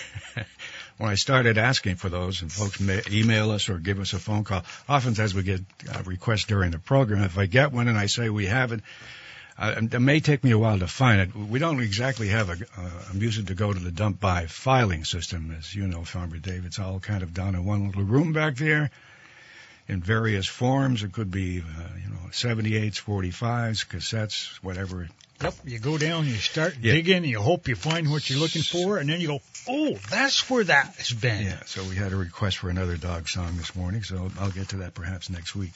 Uh, 0.99 1.05
when 1.05 1.11
I 1.11 1.15
started 1.15 1.59
asking 1.59 1.97
for 1.97 2.09
those, 2.09 2.43
and 2.43 2.53
folks 2.53 2.81
may 2.81 3.03
email 3.11 3.51
us 3.51 3.69
or 3.69 3.79
give 3.79 4.01
us 4.01 4.13
a 4.13 4.19
phone 4.19 4.45
call, 4.45 4.63
oftentimes 4.89 5.35
we 5.35 5.43
get 5.43 5.61
uh, 5.93 6.03
requests 6.05 6.45
during 6.45 6.71
the 6.71 6.79
program. 6.79 7.23
If 7.23 7.39
I 7.39 7.47
get 7.47 7.73
one 7.73 7.89
and 7.89 7.99
I 7.99 8.07
say 8.07 8.29
we 8.29 8.47
have 8.47 8.73
it, 8.73 8.81
uh, 9.59 9.75
it 9.79 10.01
may 10.01 10.21
take 10.21 10.45
me 10.45 10.51
a 10.51 10.59
while 10.59 10.79
to 10.79 10.87
find 10.87 11.21
it. 11.21 11.35
We 11.35 11.59
don't 11.59 11.81
exactly 11.81 12.29
have 12.29 12.51
a, 12.51 12.81
a 13.11 13.15
music 13.15 13.47
to 13.47 13.55
go 13.55 13.73
to 13.73 13.79
the 13.79 13.91
dump 13.91 14.21
by 14.21 14.47
filing 14.47 15.05
system, 15.05 15.55
as 15.59 15.75
you 15.75 15.87
know, 15.87 16.05
Farmer 16.05 16.39
Dave. 16.39 16.67
It's 16.67 16.79
all 16.79 17.01
kind 17.01 17.23
of 17.23 17.33
down 17.33 17.55
in 17.55 17.65
one 17.65 17.87
little 17.87 18.05
room 18.05 18.35
back 18.35 18.57
there 18.57 18.91
in 19.89 20.03
various 20.03 20.47
forms. 20.47 21.03
It 21.03 21.13
could 21.13 21.31
be, 21.31 21.61
uh, 21.61 21.89
you 22.03 22.11
know, 22.11 22.29
78s, 22.31 23.01
45s, 23.03 23.87
cassettes, 23.87 24.57
whatever. 24.57 25.09
Yep. 25.42 25.55
You 25.64 25.79
go 25.79 25.99
down, 25.99 26.27
you 26.27 26.35
start 26.37 26.77
Yeah. 26.81 26.92
digging, 26.94 27.25
you 27.25 27.40
hope 27.40 27.68
you 27.68 27.77
find 27.77 28.11
what 28.11 28.29
you're 28.31 28.38
looking 28.38 28.62
for, 28.62 28.99
and 28.99 29.09
then 29.09 29.20
you 29.20 29.27
go, 29.29 29.42
oh, 29.68 29.94
that's 30.11 30.49
where 30.49 30.64
that 30.64 30.94
has 30.96 31.11
been. 31.12 31.44
Yeah, 31.46 31.61
so 31.66 31.85
we 31.85 31.94
had 31.96 32.12
a 32.12 32.16
request 32.16 32.59
for 32.59 32.70
another 32.70 32.96
dog 32.96 33.29
song 33.29 33.57
this 33.59 33.75
morning, 33.77 34.03
so 34.03 34.31
I'll 34.40 34.51
get 34.51 34.70
to 34.70 34.79
that 34.79 34.94
perhaps 34.94 35.29
next 35.29 35.55
week. 35.55 35.72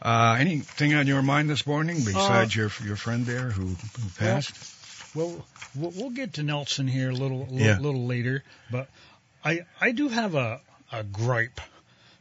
Uh, 0.00 0.36
anything 0.38 0.94
on 0.94 1.06
your 1.06 1.22
mind 1.22 1.48
this 1.50 1.66
morning 1.66 2.02
besides 2.04 2.54
your 2.56 2.70
your 2.84 2.96
friend 2.96 3.24
there 3.24 3.50
who, 3.50 3.66
who 3.66 4.08
passed? 4.18 4.52
Well, 5.14 5.44
we'll 5.76 5.92
we'll 5.94 6.10
get 6.10 6.34
to 6.34 6.42
Nelson 6.42 6.88
here 6.88 7.10
a 7.10 7.14
little, 7.14 7.40
little, 7.40 7.58
Yeah. 7.58 7.78
little 7.78 8.06
later, 8.06 8.42
but 8.70 8.88
I 9.44 9.60
I 9.80 9.92
do 9.92 10.08
have 10.08 10.34
a 10.34 10.60
a 10.90 11.04
gripe, 11.04 11.60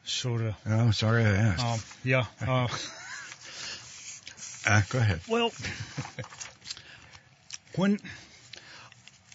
sort 0.05 0.41
of. 0.41 0.55
oh, 0.67 0.91
sorry 0.91 1.25
I 1.25 1.29
asked. 1.35 1.65
Um, 1.65 1.79
yeah. 2.03 2.25
Uh, 2.45 2.67
Uh, 4.65 4.81
go 4.89 4.99
ahead. 4.99 5.21
Well, 5.27 5.51
when 7.75 7.99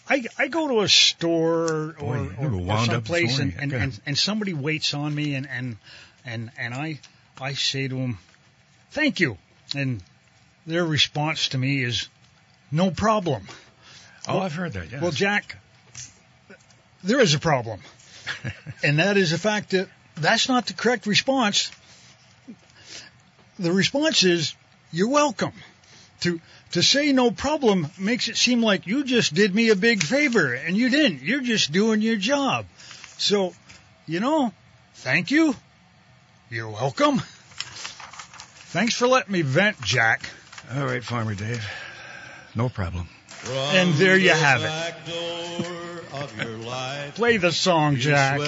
I 0.09 0.23
I 0.37 0.47
go 0.47 0.67
to 0.67 0.81
a 0.81 0.89
store 0.89 1.95
Boy, 1.99 2.05
or, 2.05 2.17
you 2.17 2.35
or, 2.39 2.45
or 2.45 2.57
wound 2.57 2.89
up 2.89 3.07
someplace 3.07 3.39
and, 3.39 3.53
and, 3.59 3.73
and, 3.73 3.99
and 4.05 4.17
somebody 4.17 4.53
waits 4.53 4.93
on 4.93 5.13
me 5.13 5.35
and, 5.35 5.47
and 5.49 5.77
and 6.25 6.51
and 6.57 6.73
I 6.73 6.99
I 7.39 7.53
say 7.53 7.87
to 7.87 7.95
them, 7.95 8.19
"Thank 8.91 9.19
you," 9.19 9.37
and 9.75 10.01
their 10.65 10.85
response 10.85 11.49
to 11.49 11.57
me 11.57 11.83
is, 11.83 12.07
"No 12.71 12.91
problem." 12.91 13.47
Oh, 14.27 14.39
I've 14.39 14.53
heard 14.53 14.73
that. 14.73 14.91
Yes. 14.91 15.01
Well, 15.01 15.11
Jack, 15.11 15.57
there 17.03 17.19
is 17.19 17.33
a 17.33 17.39
problem, 17.39 17.81
and 18.83 18.99
that 18.99 19.17
is 19.17 19.31
the 19.31 19.37
fact 19.37 19.71
that 19.71 19.89
that's 20.15 20.47
not 20.47 20.67
the 20.67 20.73
correct 20.73 21.05
response. 21.05 21.71
The 23.59 23.71
response 23.71 24.23
is, 24.23 24.53
"You're 24.91 25.09
welcome." 25.09 25.53
To 26.21 26.41
to 26.71 26.81
say 26.81 27.11
no 27.13 27.29
problem 27.31 27.87
makes 27.99 28.27
it 28.27 28.37
seem 28.37 28.61
like 28.63 28.87
you 28.87 29.03
just 29.03 29.33
did 29.33 29.53
me 29.53 29.69
a 29.69 29.75
big 29.75 30.01
favor, 30.03 30.53
and 30.53 30.75
you 30.75 30.89
didn't. 30.89 31.21
You're 31.21 31.41
just 31.41 31.71
doing 31.71 32.01
your 32.01 32.15
job. 32.17 32.65
So, 33.17 33.53
you 34.07 34.19
know, 34.19 34.51
thank 34.95 35.29
you. 35.31 35.55
You're 36.49 36.69
welcome. 36.69 37.19
Thanks 38.69 38.95
for 38.95 39.07
letting 39.07 39.31
me 39.31 39.43
vent, 39.43 39.79
Jack. 39.81 40.29
All 40.75 40.85
right, 40.85 41.03
Farmer 41.03 41.35
Dave. 41.35 41.63
No 42.55 42.67
problem. 42.69 43.07
And 43.49 43.93
there 43.93 44.17
you 44.17 44.29
From 44.31 44.39
the 44.39 44.45
have 44.45 44.63
it. 44.63 45.11
door 46.11 46.21
of 46.21 46.37
your 46.43 46.57
life, 46.67 47.15
Play 47.15 47.37
the 47.37 47.51
song, 47.51 47.93
you 47.93 47.99
Jack. 47.99 48.39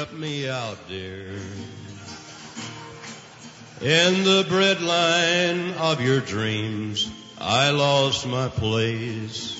In 3.81 4.25
the 4.25 4.43
breadline 4.43 5.73
of 5.77 6.01
your 6.01 6.19
dreams, 6.19 7.09
I 7.37 7.69
lost 7.69 8.27
my 8.27 8.49
place. 8.49 9.55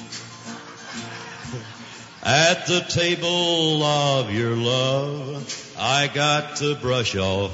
At 2.22 2.68
the 2.68 2.82
table 2.82 3.82
of 3.82 4.30
your 4.34 4.58
love, 4.58 5.74
I 5.80 6.08
got 6.14 6.58
to 6.58 6.76
brush 6.76 7.16
off. 7.16 7.54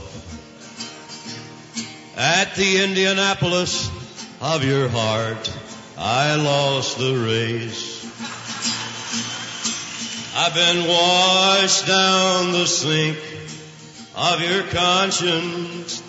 At 2.17 2.55
the 2.55 2.83
Indianapolis 2.83 3.91
of 4.41 4.63
your 4.63 4.89
heart, 4.89 5.55
I 5.99 6.33
lost 6.33 6.97
the 6.97 7.15
race. 7.15 8.03
I've 10.35 10.55
been 10.55 10.87
washed 10.87 11.85
down 11.85 12.53
the 12.53 12.65
sink 12.65 13.19
of 14.15 14.41
your 14.41 14.63
conscience 14.63 16.01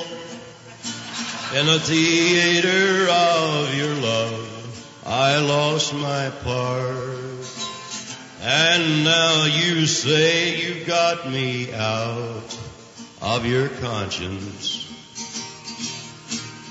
in 0.00 1.66
the 1.66 1.78
theater 1.80 3.08
of 3.10 3.74
your 3.74 3.94
love. 3.94 5.02
I 5.04 5.38
lost 5.40 5.92
my 5.94 6.30
part. 6.42 7.22
And 8.40 9.04
now 9.04 9.44
you 9.44 9.86
say 9.86 10.56
you've 10.60 10.86
got 10.86 11.30
me 11.30 11.72
out 11.74 12.58
of 13.20 13.46
your 13.46 13.68
conscience. 13.68 14.88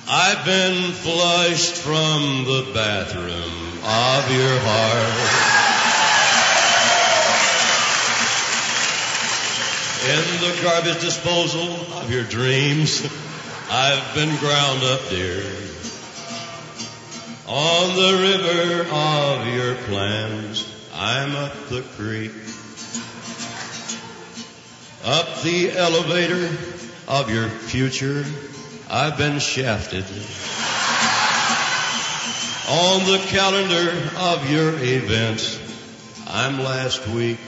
I've 0.10 0.44
been 0.44 0.92
flushed 0.92 1.76
from 1.76 2.44
the 2.46 2.72
bathroom 2.74 3.80
of 3.84 4.32
your 4.32 4.60
heart. 4.60 5.61
In 10.12 10.42
the 10.42 10.60
garbage 10.62 11.00
disposal 11.00 11.72
of 11.96 12.12
your 12.12 12.26
dreams, 12.26 13.02
I've 13.70 14.14
been 14.14 14.36
ground 14.40 14.84
up, 14.84 15.08
dear. 15.10 15.42
On 17.48 17.96
the 17.96 18.18
river 18.22 18.90
of 18.92 19.48
your 19.48 19.76
plans, 19.86 20.70
I'm 20.94 21.34
up 21.38 21.54
the 21.70 21.82
creek. 21.96 22.34
Up 25.06 25.44
the 25.44 25.72
elevator 25.78 26.58
of 27.08 27.30
your 27.30 27.48
future, 27.48 28.26
I've 28.90 29.18
been 29.18 29.40
shafted. 29.40 30.04
On 32.68 33.06
the 33.10 33.24
calendar 33.30 34.10
of 34.18 34.52
your 34.52 34.74
events, 34.74 35.58
I'm 36.28 36.60
last 36.60 37.08
week. 37.08 37.40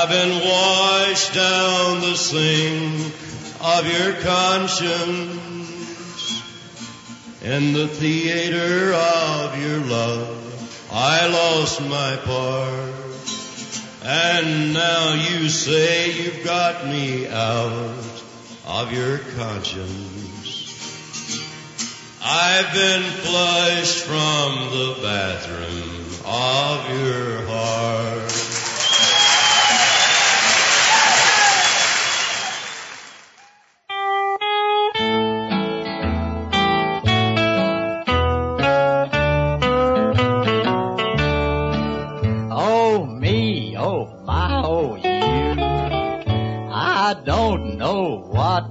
I've 0.00 0.10
been 0.10 0.48
washed 0.48 1.34
down 1.34 2.00
the 2.02 2.14
sink 2.14 3.12
of 3.60 3.84
your 3.84 4.12
conscience 4.22 5.42
in 7.42 7.72
the 7.72 7.88
theater 7.88 8.94
of 8.94 9.60
your 9.60 9.80
love. 9.80 10.88
I 10.92 11.26
lost 11.26 11.80
my 11.80 12.14
part. 12.14 12.94
And 14.04 14.72
now 14.72 15.14
you 15.14 15.48
say 15.48 16.12
you've 16.12 16.44
got 16.44 16.86
me 16.86 17.26
out 17.26 18.22
of 18.68 18.92
your 18.92 19.18
conscience. 19.36 20.70
I've 22.22 22.72
been 22.72 23.02
flushed 23.02 24.04
from 24.04 24.70
the 24.70 24.96
bathroom 25.02 26.06
of 26.24 26.88
your 27.00 27.42
heart. 27.48 28.47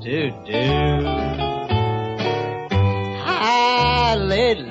To 0.07 0.31
do. 0.45 1.03
Hallelujah. 3.27 4.63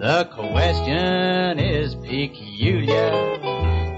The 0.00 0.24
question 0.32 1.58
is 1.58 1.94
peculiar. 1.94 3.38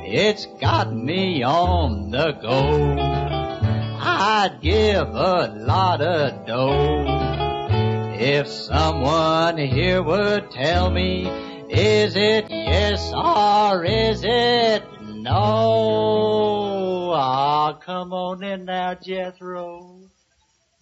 It's 0.05 0.47
got 0.61 0.93
me 0.93 1.45
on 1.45 2.11
the 2.11 2.33
go. 2.43 2.97
I'd 4.01 4.59
give 4.63 5.11
a 5.11 5.55
lot 5.57 6.01
of 6.01 6.45
dough 6.45 7.05
if 8.19 8.49
someone 8.49 9.59
here 9.59 10.03
would 10.03 10.51
tell 10.51 10.91
me, 10.91 11.29
is 11.71 12.17
it 12.17 12.51
yes 12.51 13.13
or 13.15 13.85
is 13.85 14.25
it 14.25 14.83
no? 15.05 16.68
Ah, 17.13 17.75
come 17.75 18.13
on 18.13 18.43
in 18.43 18.65
now, 18.65 18.95
Jethro. 18.95 20.11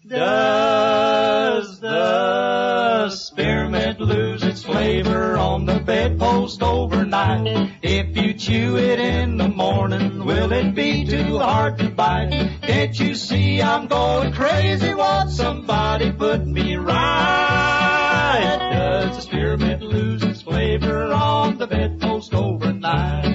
Does 0.08 1.80
the 1.80 3.10
spearmint 3.10 4.00
lose 4.00 4.44
its 4.44 4.62
flavor 4.62 5.36
on 5.36 5.66
the 5.66 5.80
bedpost 5.80 6.62
overnight? 6.62 7.72
If 7.82 8.16
you 8.16 8.34
chew 8.34 8.76
it 8.76 9.00
in 9.00 9.36
the 9.36 9.48
morning, 9.48 10.24
will 10.24 10.52
it 10.52 10.76
be 10.76 11.04
too 11.04 11.38
hard 11.38 11.78
to 11.78 11.90
bite? 11.90 12.60
Can't 12.62 12.96
you 13.00 13.16
see 13.16 13.60
I'm 13.60 13.88
going 13.88 14.32
crazy? 14.32 14.94
Want 14.94 15.30
somebody 15.30 16.12
put 16.12 16.46
me 16.46 16.76
right? 16.76 18.58
Does 18.72 19.16
the 19.16 19.22
spearmint 19.22 19.82
lose 19.82 20.22
its 20.22 20.42
flavor 20.42 21.12
on 21.12 21.58
the 21.58 21.66
bedpost 21.66 22.32
overnight? 22.32 23.25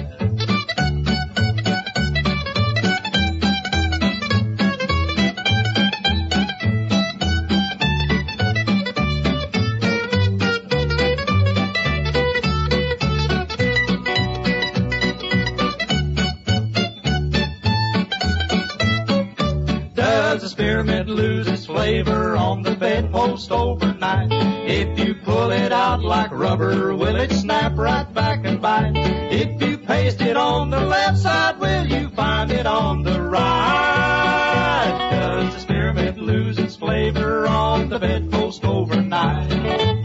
Flavor 21.82 22.36
on 22.36 22.62
the 22.62 22.76
bedpost 22.76 23.50
overnight? 23.50 24.28
If 24.30 24.96
you 25.00 25.16
pull 25.16 25.50
it 25.50 25.72
out 25.72 26.00
like 26.00 26.30
rubber, 26.30 26.94
will 26.94 27.16
it 27.16 27.32
snap 27.32 27.76
right 27.76 28.06
back 28.14 28.44
and 28.44 28.62
bite? 28.62 28.92
If 28.94 29.60
you 29.60 29.78
paste 29.78 30.20
it 30.20 30.36
on 30.36 30.70
the 30.70 30.78
left 30.78 31.18
side, 31.18 31.58
will 31.58 31.84
you 31.84 32.08
find 32.10 32.52
it 32.52 32.66
on 32.66 33.02
the 33.02 33.20
right? 33.20 35.08
Does 35.10 35.54
the 35.54 35.60
spearmint 35.60 36.18
lose 36.18 36.56
its 36.56 36.76
flavor 36.76 37.48
on 37.48 37.88
the 37.88 37.98
bedpost 37.98 38.64
overnight? 38.64 40.01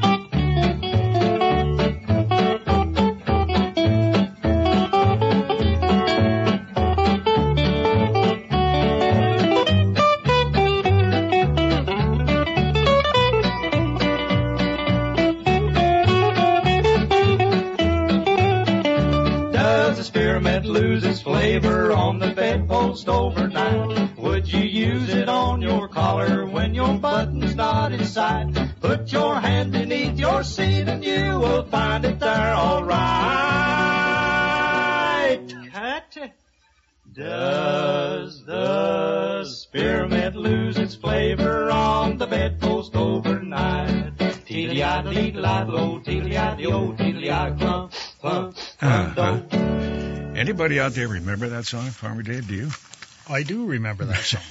Anybody 50.68 50.86
out 50.86 50.96
there 50.96 51.08
remember 51.08 51.48
that 51.48 51.66
song, 51.66 51.90
Farmer 51.92 52.24
Dave? 52.24 52.46
Do 52.46 52.54
you? 52.54 52.70
I 53.30 53.44
do 53.44 53.68
remember 53.68 54.04
that 54.04 54.20
song. 54.20 54.42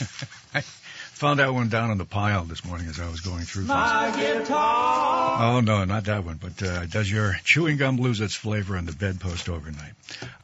I 0.55 0.63
found 0.63 1.41
that 1.41 1.53
one 1.53 1.69
down 1.69 1.91
on 1.91 1.99
the 1.99 2.07
pile 2.07 2.45
this 2.45 2.65
morning 2.65 2.87
as 2.89 2.99
I 2.99 3.11
was 3.11 3.21
going 3.21 3.43
through. 3.43 3.65
My 3.65 4.11
guitar. 4.17 5.43
Oh 5.43 5.61
no, 5.61 5.85
not 5.85 6.05
that 6.05 6.25
one. 6.25 6.41
But 6.41 6.63
uh, 6.63 6.87
does 6.87 7.13
your 7.13 7.35
chewing 7.45 7.77
gum 7.77 7.99
lose 7.99 8.23
its 8.23 8.35
flavor 8.35 8.79
on 8.79 8.87
the 8.87 8.95
bedpost 8.95 9.51
overnight? 9.51 9.93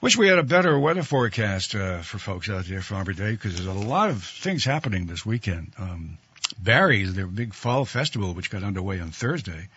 Wish 0.02 0.14
we 0.18 0.28
had 0.28 0.38
a 0.38 0.42
better 0.42 0.78
weather 0.78 1.02
forecast 1.02 1.74
uh, 1.74 2.02
for 2.02 2.18
folks 2.18 2.50
out 2.50 2.66
there, 2.66 2.82
Farmer 2.82 3.14
Dave, 3.14 3.40
because 3.40 3.54
there's 3.54 3.66
a 3.66 3.72
lot 3.72 4.10
of 4.10 4.22
things 4.22 4.66
happening 4.66 5.06
this 5.06 5.24
weekend. 5.24 5.72
Um, 5.78 6.18
Barre's, 6.58 7.14
their 7.14 7.26
big 7.26 7.54
fall 7.54 7.86
festival, 7.86 8.34
which 8.34 8.50
got 8.50 8.62
underway 8.62 9.00
on 9.00 9.10
Thursday, 9.10 9.68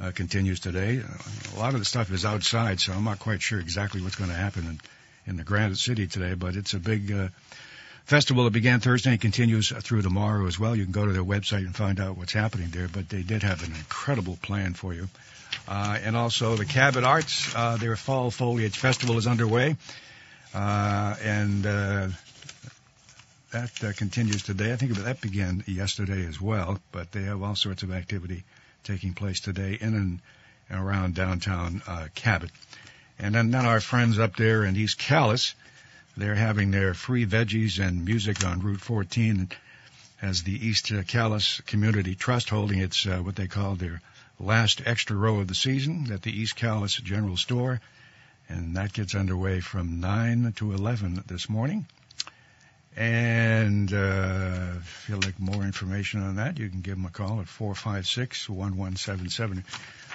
uh, 0.00 0.12
continues 0.12 0.60
today. 0.60 1.00
Uh, 1.00 1.56
a 1.56 1.58
lot 1.58 1.74
of 1.74 1.80
the 1.80 1.86
stuff 1.86 2.12
is 2.12 2.24
outside, 2.24 2.78
so 2.78 2.92
I'm 2.92 3.02
not 3.02 3.18
quite 3.18 3.42
sure 3.42 3.58
exactly 3.58 4.00
what's 4.00 4.14
going 4.14 4.30
to 4.30 4.36
happen 4.36 4.64
in, 4.64 4.80
in 5.28 5.36
the 5.36 5.44
Granite 5.44 5.78
City 5.78 6.06
today. 6.06 6.34
But 6.34 6.56
it's 6.56 6.74
a 6.74 6.78
big 6.78 7.12
uh, 7.12 7.28
festival 8.04 8.44
that 8.44 8.52
began 8.52 8.80
Thursday 8.80 9.10
and 9.10 9.20
continues 9.20 9.70
through 9.70 10.02
tomorrow 10.02 10.46
as 10.46 10.58
well. 10.58 10.74
You 10.74 10.84
can 10.84 10.92
go 10.92 11.06
to 11.06 11.12
their 11.12 11.22
website 11.24 11.66
and 11.66 11.76
find 11.76 12.00
out 12.00 12.16
what's 12.16 12.32
happening 12.32 12.68
there, 12.70 12.88
but 12.88 13.08
they 13.08 13.22
did 13.22 13.42
have 13.42 13.62
an 13.62 13.74
incredible 13.74 14.38
plan 14.40 14.74
for 14.74 14.94
you. 14.94 15.08
Uh, 15.68 15.98
and 16.02 16.16
also 16.16 16.56
the 16.56 16.64
Cabot 16.64 17.04
Arts, 17.04 17.54
uh, 17.54 17.76
their 17.76 17.96
Fall 17.96 18.30
Foliage 18.30 18.76
Festival 18.76 19.18
is 19.18 19.26
underway. 19.26 19.76
Uh, 20.54 21.14
and, 21.22 21.66
uh, 21.66 22.08
that 23.50 23.82
uh, 23.82 23.92
continues 23.92 24.42
today. 24.42 24.72
I 24.72 24.76
think 24.76 24.92
that 24.94 25.20
began 25.20 25.64
yesterday 25.66 26.26
as 26.26 26.40
well, 26.40 26.78
but 26.92 27.12
they 27.12 27.22
have 27.22 27.42
all 27.42 27.54
sorts 27.54 27.82
of 27.82 27.92
activity 27.92 28.44
taking 28.84 29.14
place 29.14 29.40
today 29.40 29.78
in 29.80 29.94
and 29.94 30.20
around 30.70 31.14
downtown 31.14 31.82
uh, 31.86 32.08
Cabot. 32.14 32.50
And 33.18 33.34
then, 33.34 33.50
then 33.50 33.66
our 33.66 33.80
friends 33.80 34.18
up 34.18 34.36
there 34.36 34.64
in 34.64 34.76
East 34.76 34.98
Calais, 34.98 35.54
they're 36.16 36.34
having 36.34 36.70
their 36.70 36.94
free 36.94 37.26
veggies 37.26 37.78
and 37.78 38.04
music 38.04 38.44
on 38.44 38.60
Route 38.60 38.80
14 38.80 39.48
as 40.20 40.42
the 40.42 40.66
East 40.66 40.92
Calais 41.08 41.60
Community 41.66 42.14
Trust 42.14 42.50
holding 42.50 42.80
its 42.80 43.06
uh, 43.06 43.18
what 43.18 43.36
they 43.36 43.46
call 43.46 43.74
their 43.74 44.00
last 44.38 44.82
extra 44.84 45.16
row 45.16 45.38
of 45.40 45.48
the 45.48 45.54
season 45.54 46.10
at 46.12 46.22
the 46.22 46.32
East 46.32 46.56
Calais 46.56 46.88
General 47.02 47.36
Store. 47.36 47.80
And 48.48 48.76
that 48.76 48.92
gets 48.92 49.14
underway 49.14 49.60
from 49.60 50.00
9 50.00 50.52
to 50.56 50.72
11 50.72 51.24
this 51.26 51.48
morning. 51.48 51.86
And 52.98 53.90
uh, 53.92 54.72
if 54.78 55.06
you'd 55.08 55.24
like 55.24 55.38
more 55.38 55.62
information 55.62 56.20
on 56.20 56.34
that, 56.36 56.58
you 56.58 56.68
can 56.68 56.80
give 56.80 56.96
them 56.96 57.06
a 57.06 57.10
call 57.10 57.38
at 57.38 57.46
456-1177. 57.46 59.62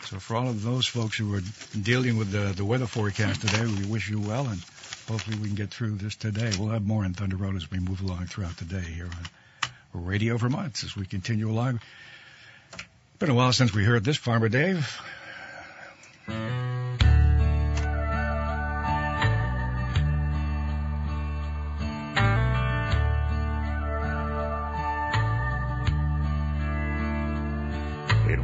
So 0.06 0.20
for 0.20 0.36
all 0.36 0.50
of 0.50 0.64
those 0.64 0.86
folks 0.86 1.16
who 1.16 1.34
are 1.34 1.40
dealing 1.82 2.18
with 2.18 2.32
the, 2.32 2.52
the 2.54 2.66
weather 2.66 2.86
forecast 2.86 3.40
today, 3.40 3.66
we 3.66 3.86
wish 3.86 4.10
you 4.10 4.20
well, 4.20 4.48
and 4.48 4.60
hopefully 5.08 5.38
we 5.38 5.48
can 5.48 5.56
get 5.56 5.70
through 5.70 5.96
this 5.96 6.18
today. 6.18 6.52
We'll 6.60 6.72
have 6.72 6.86
more 6.86 7.06
on 7.06 7.14
Thunder 7.14 7.38
Road 7.38 7.56
as 7.56 7.72
we 7.72 7.80
move 7.80 8.02
along 8.02 8.26
throughout 8.26 8.58
the 8.58 8.66
day 8.66 8.82
here 8.82 9.06
on 9.06 9.12
Radio 9.94 10.36
Vermont 10.36 10.84
as 10.84 10.98
we 10.98 11.06
continue 11.06 11.50
along. 11.50 11.80
Been 13.18 13.30
a 13.30 13.34
while 13.34 13.54
since 13.54 13.74
we 13.74 13.86
heard 13.86 14.04
this, 14.04 14.18
Farmer 14.18 14.50
Dave. 14.50 15.00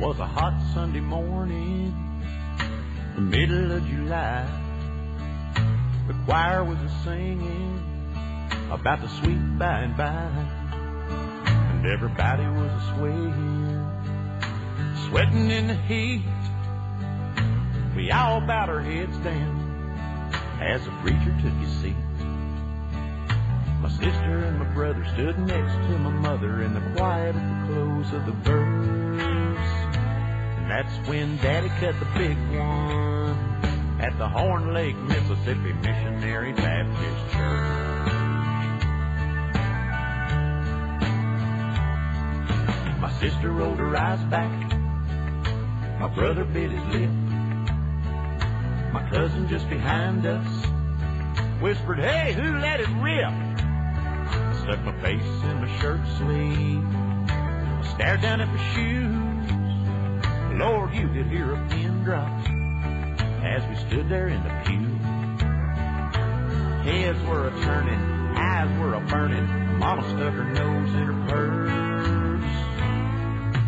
Was 0.09 0.19
a 0.19 0.25
hot 0.25 0.59
Sunday 0.73 1.01
morning, 1.01 1.93
the 3.13 3.21
middle 3.21 3.73
of 3.73 3.85
July. 3.85 4.43
The 6.07 6.15
choir 6.25 6.63
was 6.63 6.79
a 6.79 6.89
singing 7.03 7.77
about 8.71 9.01
the 9.01 9.07
sweet 9.07 9.59
by 9.59 9.81
and 9.81 9.95
by, 9.95 10.31
and 11.73 11.85
everybody 11.85 12.41
was 12.41 12.71
a 12.71 12.95
swaying, 12.95 13.85
sweating 15.09 15.51
in 15.51 15.67
the 15.67 15.75
heat. 15.75 16.25
We 17.95 18.09
all 18.09 18.41
bowed 18.41 18.69
our 18.69 18.81
heads 18.81 19.15
down 19.17 20.33
as 20.59 20.83
the 20.85 20.91
preacher 21.03 21.37
took 21.39 21.53
his 21.53 21.71
seat. 21.83 21.95
My 23.79 23.89
sister 23.89 24.39
and 24.39 24.57
my 24.57 24.73
brother 24.73 25.05
stood 25.13 25.37
next 25.37 25.73
to 25.87 25.99
my 25.99 26.09
mother 26.09 26.63
in 26.63 26.73
the 26.73 26.81
quiet 26.97 27.35
at 27.35 27.67
the 27.67 27.73
close 27.73 28.11
of 28.11 28.25
the 28.25 28.31
verse. 28.31 29.68
That's 30.81 31.09
when 31.09 31.35
Daddy 31.39 31.67
cut 31.81 31.99
the 31.99 32.05
big 32.17 32.37
one 32.57 33.99
at 33.99 34.17
the 34.17 34.29
Horn 34.29 34.73
Lake, 34.73 34.95
Mississippi 34.95 35.73
Missionary 35.73 36.53
Baptist 36.53 37.33
Church. 37.33 38.81
My 43.01 43.11
sister 43.19 43.51
rolled 43.51 43.77
her 43.79 43.97
eyes 43.97 44.23
back. 44.29 44.71
My 45.99 46.07
brother 46.07 46.45
bit 46.45 46.71
his 46.71 46.95
lip. 46.95 47.09
My 48.93 49.05
cousin 49.11 49.49
just 49.49 49.69
behind 49.69 50.25
us 50.25 50.65
whispered, 51.61 51.99
Hey, 51.99 52.31
who 52.31 52.57
let 52.57 52.79
it 52.79 52.87
rip? 53.01 53.25
I 53.25 54.61
stuck 54.63 54.81
my 54.85 54.97
face 55.01 55.43
in 55.43 55.59
my 55.59 55.79
shirt 55.81 55.99
sleeve. 56.19 56.85
I 57.35 57.93
stared 57.95 58.21
down 58.21 58.39
at 58.39 58.47
my 58.47 58.73
shoes. 58.73 59.28
Lord, 60.59 60.93
you 60.93 61.07
could 61.07 61.27
hear 61.27 61.53
a 61.53 61.67
pin 61.69 62.03
drop 62.03 62.27
as 63.41 63.65
we 63.69 63.75
stood 63.87 64.09
there 64.09 64.27
in 64.27 64.43
the 64.43 64.49
pew. 64.65 64.89
Heads 66.83 67.23
were 67.23 67.47
a 67.47 67.51
turning, 67.63 67.99
eyes 68.35 68.77
were 68.77 68.95
a 68.95 68.99
burning. 68.99 69.47
Mama 69.79 70.01
stuck 70.01 70.33
her 70.33 70.43
nose 70.43 70.93
in 70.95 71.05
her 71.05 71.27
purse. 71.29 72.43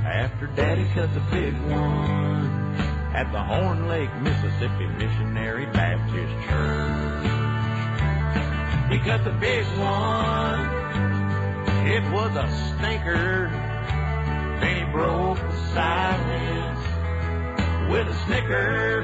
After 0.06 0.48
Daddy 0.48 0.86
cut 0.94 1.14
the 1.14 1.22
big 1.32 1.54
one 1.72 2.76
at 3.16 3.32
the 3.32 3.42
Horn 3.42 3.88
Lake, 3.88 4.14
Mississippi 4.18 4.88
Missionary 4.88 5.68
Baptist 5.68 6.34
Church. 6.50 7.32
He 8.92 9.00
cut 9.00 9.24
the 9.24 9.32
big 9.40 9.66
one. 9.80 10.60
It 11.88 12.04
was 12.12 12.36
a 12.36 12.50
stinker. 12.76 13.71
Then 14.62 14.86
he 14.86 14.92
broke 14.92 15.40
the 15.40 15.58
silence 15.74 16.80
with 17.92 18.08
a 18.08 18.14
snicker. 18.26 19.02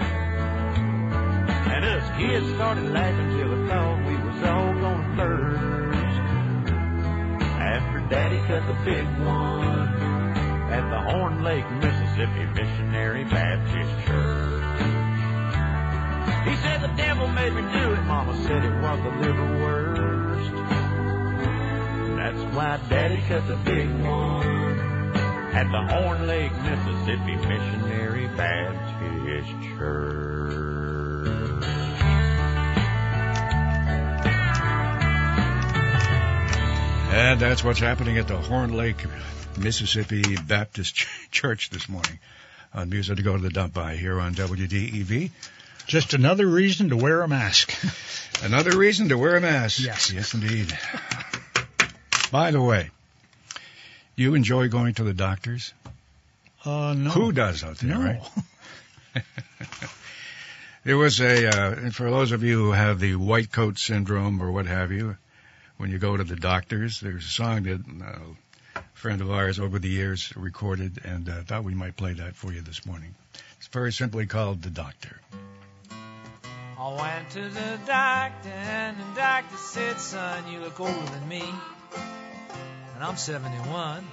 And 1.73 1.83
us 1.83 2.17
kids 2.17 2.47
started 2.53 2.91
laughing 2.91 3.37
till 3.37 3.49
we 3.49 3.67
thought 3.67 3.97
we 4.07 4.15
was 4.15 4.43
all 4.43 4.73
gonna 4.73 5.15
burst. 5.17 5.97
After 7.59 7.99
Daddy 8.07 8.39
cut 8.47 8.67
the 8.67 8.77
big 8.85 9.05
one 9.25 9.87
at 10.69 10.89
the 10.89 10.99
Horn 11.11 11.43
Lake, 11.43 11.69
Mississippi 11.71 12.45
Missionary 12.53 13.23
Baptist 13.25 14.05
Church. 14.05 14.63
He 16.47 16.55
said 16.57 16.81
the 16.81 16.93
devil 16.95 17.27
made 17.27 17.53
me 17.53 17.61
do 17.61 17.93
it. 17.93 18.03
Mama 18.03 18.35
said 18.43 18.63
it 18.63 18.81
was 18.81 18.99
the 19.03 19.09
liverwurst. 19.25 20.51
That's 22.17 22.55
why 22.55 22.79
Daddy 22.89 23.21
cut 23.27 23.47
the 23.47 23.55
big 23.57 23.89
one 24.01 24.76
at 25.57 25.71
the 25.71 25.81
Horn 25.91 26.27
Lake, 26.27 26.51
Mississippi 26.61 27.35
Missionary 27.35 28.27
Baptist 28.27 29.49
Church. 29.75 30.53
And 37.11 37.39
that's 37.39 37.63
what's 37.63 37.79
happening 37.79 38.19
at 38.19 38.27
the 38.27 38.37
Horn 38.37 38.77
Lake, 38.77 39.03
Mississippi 39.57 40.37
Baptist 40.37 40.93
Ch- 40.93 41.07
Church 41.31 41.71
this 41.71 41.89
morning 41.89 42.19
on 42.71 42.89
Music 42.91 43.17
to 43.17 43.23
Go 43.23 43.35
to 43.35 43.41
the 43.41 43.49
Dump 43.49 43.73
by 43.73 43.95
here 43.95 44.19
on 44.19 44.35
WDEV. 44.35 45.31
Just 45.87 46.13
another 46.13 46.45
reason 46.45 46.89
to 46.89 46.97
wear 46.97 47.23
a 47.23 47.27
mask. 47.27 47.73
Another 48.43 48.77
reason 48.77 49.09
to 49.09 49.17
wear 49.17 49.35
a 49.35 49.41
mask. 49.41 49.79
Yes. 49.83 50.13
Yes, 50.13 50.35
indeed. 50.35 50.77
By 52.29 52.51
the 52.51 52.61
way, 52.61 52.91
you 54.17 54.35
enjoy 54.35 54.67
going 54.67 54.93
to 54.95 55.03
the 55.03 55.13
doctors? 55.13 55.73
Uh, 56.65 56.93
no. 56.97 57.11
Who 57.11 57.31
does 57.31 57.63
out 57.63 57.77
there, 57.77 57.97
No. 57.97 58.01
right? 58.03 58.21
There 60.83 60.97
was 60.97 61.19
a, 61.19 61.47
uh, 61.49 61.89
for 61.91 62.09
those 62.09 62.31
of 62.31 62.43
you 62.43 62.57
who 62.65 62.71
have 62.71 62.99
the 63.01 63.15
white 63.15 63.51
coat 63.51 63.77
syndrome 63.77 64.41
or 64.41 64.53
what 64.53 64.67
have 64.67 64.89
you, 64.93 65.17
when 65.75 65.91
you 65.91 65.97
go 65.97 66.15
to 66.15 66.23
the 66.23 66.37
doctors. 66.37 67.01
There's 67.01 67.25
a 67.25 67.29
song 67.29 67.63
that 67.63 67.81
uh, 68.01 68.79
a 68.79 68.83
friend 68.93 69.19
of 69.19 69.29
ours 69.29 69.59
over 69.59 69.79
the 69.79 69.89
years 69.89 70.31
recorded, 70.37 71.01
and 71.03 71.27
uh, 71.27 71.41
thought 71.43 71.65
we 71.65 71.73
might 71.75 71.97
play 71.97 72.13
that 72.13 72.37
for 72.37 72.53
you 72.53 72.61
this 72.61 72.85
morning. 72.85 73.15
It's 73.57 73.67
very 73.67 73.91
simply 73.91 74.27
called 74.27 74.61
"The 74.61 74.69
Doctor." 74.69 75.19
I 76.79 76.93
went 77.01 77.29
to 77.31 77.49
the 77.49 77.79
doctor 77.85 78.49
and 78.49 78.95
the 78.97 79.19
doctor 79.19 79.57
said, 79.57 79.99
son, 79.99 80.49
you 80.49 80.59
look 80.59 80.79
older 80.79 80.93
than 80.93 81.27
me. 81.27 81.43
And 82.97 83.05
I'm 83.05 83.15
71. 83.15 84.03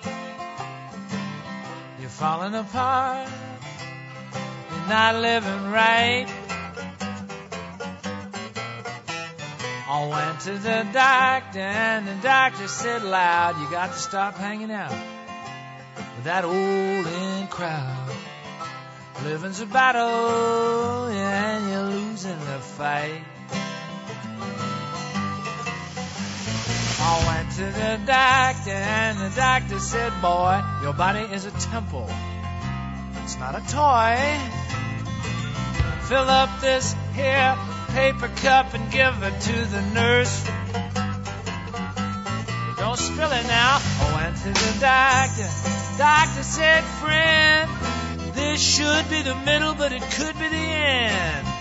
You're 2.01 2.11
falling 2.11 2.55
apart. 2.55 3.31
You're 4.71 4.89
not 4.91 5.15
living 5.23 5.71
right. 5.71 6.27
I 9.89 10.07
went 10.07 10.41
to 10.41 10.59
the 10.59 10.87
doctor 10.93 11.61
and 11.61 12.07
the 12.07 12.15
doctor 12.17 12.69
said 12.69 13.03
loud, 13.05 13.59
you 13.59 13.71
got 13.71 13.93
to 13.93 13.99
stop 13.99 14.35
hanging 14.35 14.71
out 14.71 14.91
with 14.91 16.25
that 16.25 16.45
old 16.45 16.55
in 17.07 17.47
crowd. 17.47 18.15
Living's 19.25 19.61
a 19.61 19.67
battle, 19.67 21.07
and 21.07 21.71
you're 21.71 21.85
losing 21.85 22.39
the 22.39 22.59
fight. 22.59 23.23
I 27.07 27.37
went 27.37 27.51
to 27.53 27.65
the 27.67 28.01
doctor, 28.07 28.71
and 28.71 29.19
the 29.19 29.37
doctor 29.37 29.79
said, 29.79 30.11
Boy, 30.23 30.63
your 30.83 30.95
body 30.95 31.21
is 31.21 31.45
a 31.45 31.51
temple. 31.51 32.09
It's 33.23 33.39
not 33.39 33.55
a 33.55 33.61
toy. 33.69 34.17
Fill 36.09 36.29
up 36.31 36.61
this 36.61 36.97
here 37.15 37.57
paper 37.95 38.29
cup 38.43 38.75
and 38.75 38.91
give 38.91 39.23
it 39.23 39.41
to 39.41 39.53
the 39.67 39.83
nurse. 39.93 40.45
Don't 42.79 42.99
spill 42.99 43.31
it 43.31 43.47
now. 43.47 43.79
I 43.81 44.13
went 44.17 44.37
to 44.39 44.49
the 44.49 44.81
doctor. 44.81 45.49
Doctor 45.99 46.43
said, 46.43 46.83
Friend, 47.01 47.71
this 48.35 48.61
should 48.61 49.09
be 49.11 49.23
the 49.23 49.37
middle, 49.45 49.75
but 49.75 49.93
it 49.93 50.03
could 50.03 50.39
be 50.39 50.49
the 50.49 50.57
end. 50.57 51.54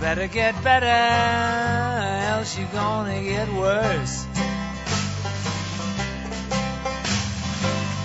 Better 0.00 0.28
get 0.28 0.64
better, 0.64 0.86
else 0.86 2.58
you're 2.58 2.66
gonna 2.68 3.22
get 3.22 3.52
worse. 3.52 4.26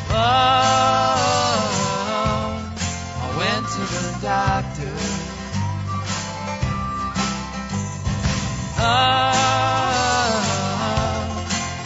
Oh, 0.10 0.15
I 3.21 3.38
went 3.38 3.65
to 3.75 3.79
the 3.95 4.17
doctor. 4.21 4.93
Oh, 8.77 9.31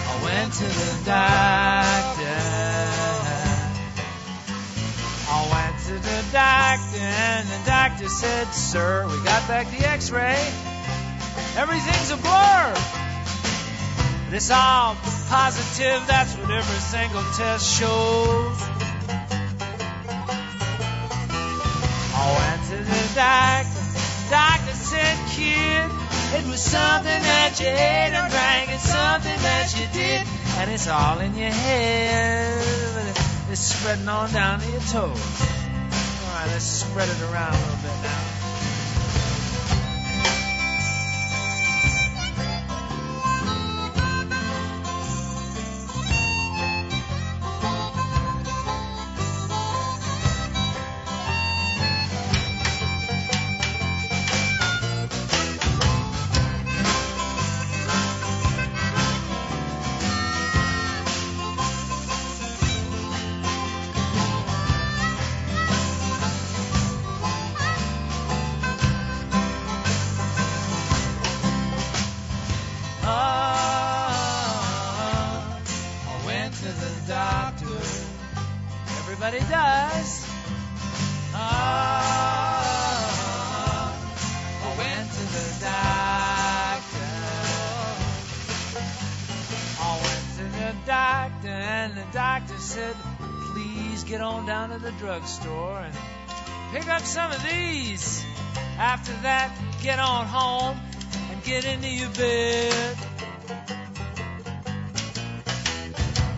I 0.08 0.14
went 0.24 0.54
to 0.54 0.66
the 0.66 1.06
doctor. 1.06 1.89
Doctor 7.88 8.10
said, 8.10 8.46
Sir, 8.48 9.08
we 9.08 9.24
got 9.24 9.48
back 9.48 9.66
the 9.72 9.88
x-ray. 9.88 10.36
Everything's 11.56 12.12
a 12.12 12.18
blur. 12.18 12.74
This 14.30 14.52
all 14.52 14.96
positive, 15.30 16.06
that's 16.06 16.36
what 16.36 16.52
every 16.52 16.82
single 16.92 17.24
test 17.38 17.80
shows. 17.80 18.58
I 22.20 22.26
went 22.40 22.62
to 22.68 22.80
the 22.84 23.04
doctor. 23.16 23.80
Doctor 24.30 24.76
said, 24.76 25.16
kid, 25.32 25.90
it 26.38 26.46
was 26.52 26.62
something 26.62 27.22
that 27.32 27.62
you 27.62 27.68
ate 27.68 28.12
and 28.12 28.30
drank. 28.30 28.72
It's 28.72 28.90
something 28.92 29.40
that 29.48 29.68
you 29.80 29.88
did. 29.94 30.28
And 30.60 30.70
it's 30.70 30.90
all 30.90 31.20
in 31.20 31.34
your 31.34 31.50
head. 31.50 33.16
It's 33.50 33.62
spreading 33.62 34.10
on 34.10 34.34
down 34.34 34.60
to 34.60 34.70
your 34.70 34.82
toes. 34.82 35.59
Let's 36.48 36.64
spread 36.64 37.10
it 37.10 37.22
around 37.22 37.79
to 94.80 94.86
the 94.86 94.92
drugstore 94.94 95.80
and 95.80 95.94
pick 96.72 96.88
up 96.88 97.02
some 97.02 97.32
of 97.32 97.44
these. 97.44 98.24
After 98.78 99.12
that, 99.24 99.56
get 99.82 100.00
on 100.00 100.26
home 100.26 100.78
and 101.32 101.44
get 101.44 101.66
into 101.66 101.90
your 101.90 102.10
bed. 102.10 102.98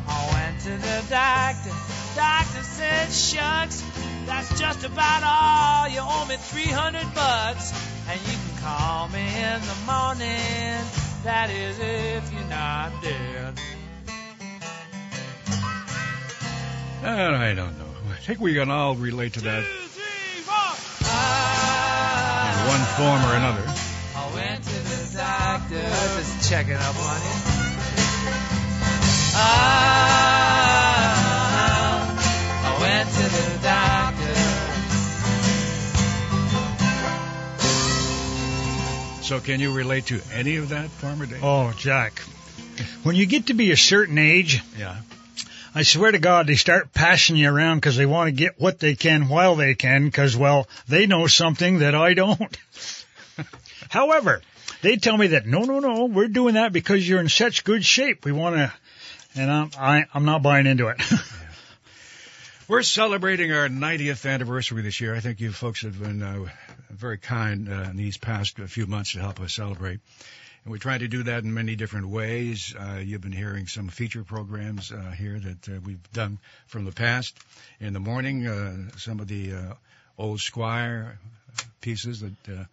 I 0.07 0.29
went 0.33 0.59
to 0.61 0.69
the 0.69 1.03
doctor. 1.09 1.71
Doctor 2.15 2.63
said, 2.63 3.11
shucks, 3.11 3.83
that's 4.25 4.59
just 4.59 4.83
about 4.83 5.23
all. 5.23 5.87
You 5.89 6.01
owe 6.01 6.25
me 6.27 6.35
300 6.35 7.13
bucks, 7.13 7.73
and 8.09 8.19
you 8.21 8.33
can 8.33 8.63
call 8.63 9.07
me 9.09 9.21
in 9.21 9.61
the 9.61 9.75
morning. 9.85 10.83
That 11.23 11.49
is 11.51 11.77
if 11.79 12.33
you're 12.33 12.49
not 12.49 12.91
dead. 13.01 13.59
Don't 17.03 17.77
know. 17.77 17.80
I 17.80 17.80
think 18.21 18.39
we 18.39 18.53
can 18.53 18.69
all 18.69 18.95
relate 18.95 19.33
to 19.33 19.41
that 19.41 19.59
in 19.59 19.65
one 22.67 22.83
form 22.95 23.21
or 23.31 23.35
another. 23.35 23.63
I 24.15 24.31
went 24.33 24.63
to 24.63 24.69
the 24.69 25.17
doctor, 25.17 25.81
just 25.81 26.49
checking 26.49 26.73
up 26.75 26.95
on 26.95 27.21
you. 27.21 27.31
Ah, 30.53 32.05
I 32.63 32.81
went 32.81 33.09
to 33.09 33.23
the 33.23 33.59
doctor. 33.63 34.35
So 39.23 39.39
can 39.39 39.59
you 39.59 39.73
relate 39.73 40.05
to 40.07 40.21
any 40.33 40.57
of 40.57 40.69
that, 40.69 40.89
Farmer 40.89 41.25
Dave? 41.25 41.43
Oh, 41.43 41.73
Jack. 41.77 42.19
When 43.03 43.15
you 43.15 43.25
get 43.25 43.47
to 43.47 43.53
be 43.53 43.71
a 43.71 43.77
certain 43.77 44.17
age, 44.17 44.61
Yeah. 44.77 44.97
I 45.73 45.83
swear 45.83 46.11
to 46.11 46.19
God, 46.19 46.47
they 46.47 46.55
start 46.55 46.93
passing 46.93 47.37
you 47.37 47.49
around 47.49 47.77
because 47.77 47.95
they 47.95 48.05
want 48.05 48.27
to 48.27 48.31
get 48.33 48.59
what 48.59 48.79
they 48.79 48.95
can 48.95 49.29
while 49.29 49.55
they 49.55 49.73
can 49.73 50.05
because, 50.05 50.35
well, 50.35 50.67
they 50.87 51.07
know 51.07 51.27
something 51.27 51.79
that 51.79 51.95
I 51.95 52.13
don't. 52.13 52.57
However, 53.89 54.41
they 54.81 54.97
tell 54.97 55.15
me 55.15 55.27
that, 55.27 55.45
no, 55.45 55.61
no, 55.61 55.79
no, 55.79 56.05
we're 56.05 56.27
doing 56.27 56.55
that 56.55 56.73
because 56.73 57.07
you're 57.07 57.21
in 57.21 57.29
such 57.29 57.63
good 57.63 57.85
shape. 57.85 58.25
We 58.25 58.33
want 58.33 58.57
to, 58.57 58.73
and 59.35 59.49
I'm, 59.49 59.71
I, 59.79 60.05
I'm 60.13 60.25
not 60.25 60.43
buying 60.43 60.65
into 60.65 60.87
it. 60.87 61.01
We're 62.67 62.83
celebrating 62.83 63.51
our 63.51 63.67
90th 63.67 64.29
anniversary 64.29 64.81
this 64.81 65.01
year. 65.01 65.13
I 65.13 65.19
think 65.19 65.41
you 65.41 65.51
folks 65.51 65.81
have 65.81 66.01
been 66.01 66.23
uh, 66.23 66.45
very 66.89 67.17
kind 67.17 67.67
uh, 67.67 67.89
in 67.89 67.97
these 67.97 68.15
past 68.15 68.57
few 68.57 68.87
months 68.87 69.11
to 69.11 69.19
help 69.19 69.41
us 69.41 69.51
celebrate. 69.51 69.99
And 70.63 70.71
we 70.71 70.77
try 70.79 70.97
to 70.97 71.07
do 71.07 71.23
that 71.23 71.43
in 71.43 71.53
many 71.53 71.75
different 71.75 72.09
ways. 72.09 72.75
Uh, 72.79 72.99
you've 73.03 73.21
been 73.21 73.31
hearing 73.31 73.65
some 73.67 73.87
feature 73.89 74.23
programs 74.23 74.91
uh, 74.91 75.11
here 75.17 75.39
that 75.39 75.69
uh, 75.69 75.79
we've 75.83 76.11
done 76.13 76.37
from 76.67 76.85
the 76.85 76.91
past. 76.91 77.35
In 77.79 77.93
the 77.93 77.99
morning, 77.99 78.45
uh, 78.47 78.75
some 78.97 79.19
of 79.19 79.27
the 79.27 79.53
uh, 79.53 79.73
old 80.19 80.39
Squire 80.39 81.17
pieces 81.81 82.21
that 82.21 82.49
uh, 82.49 82.63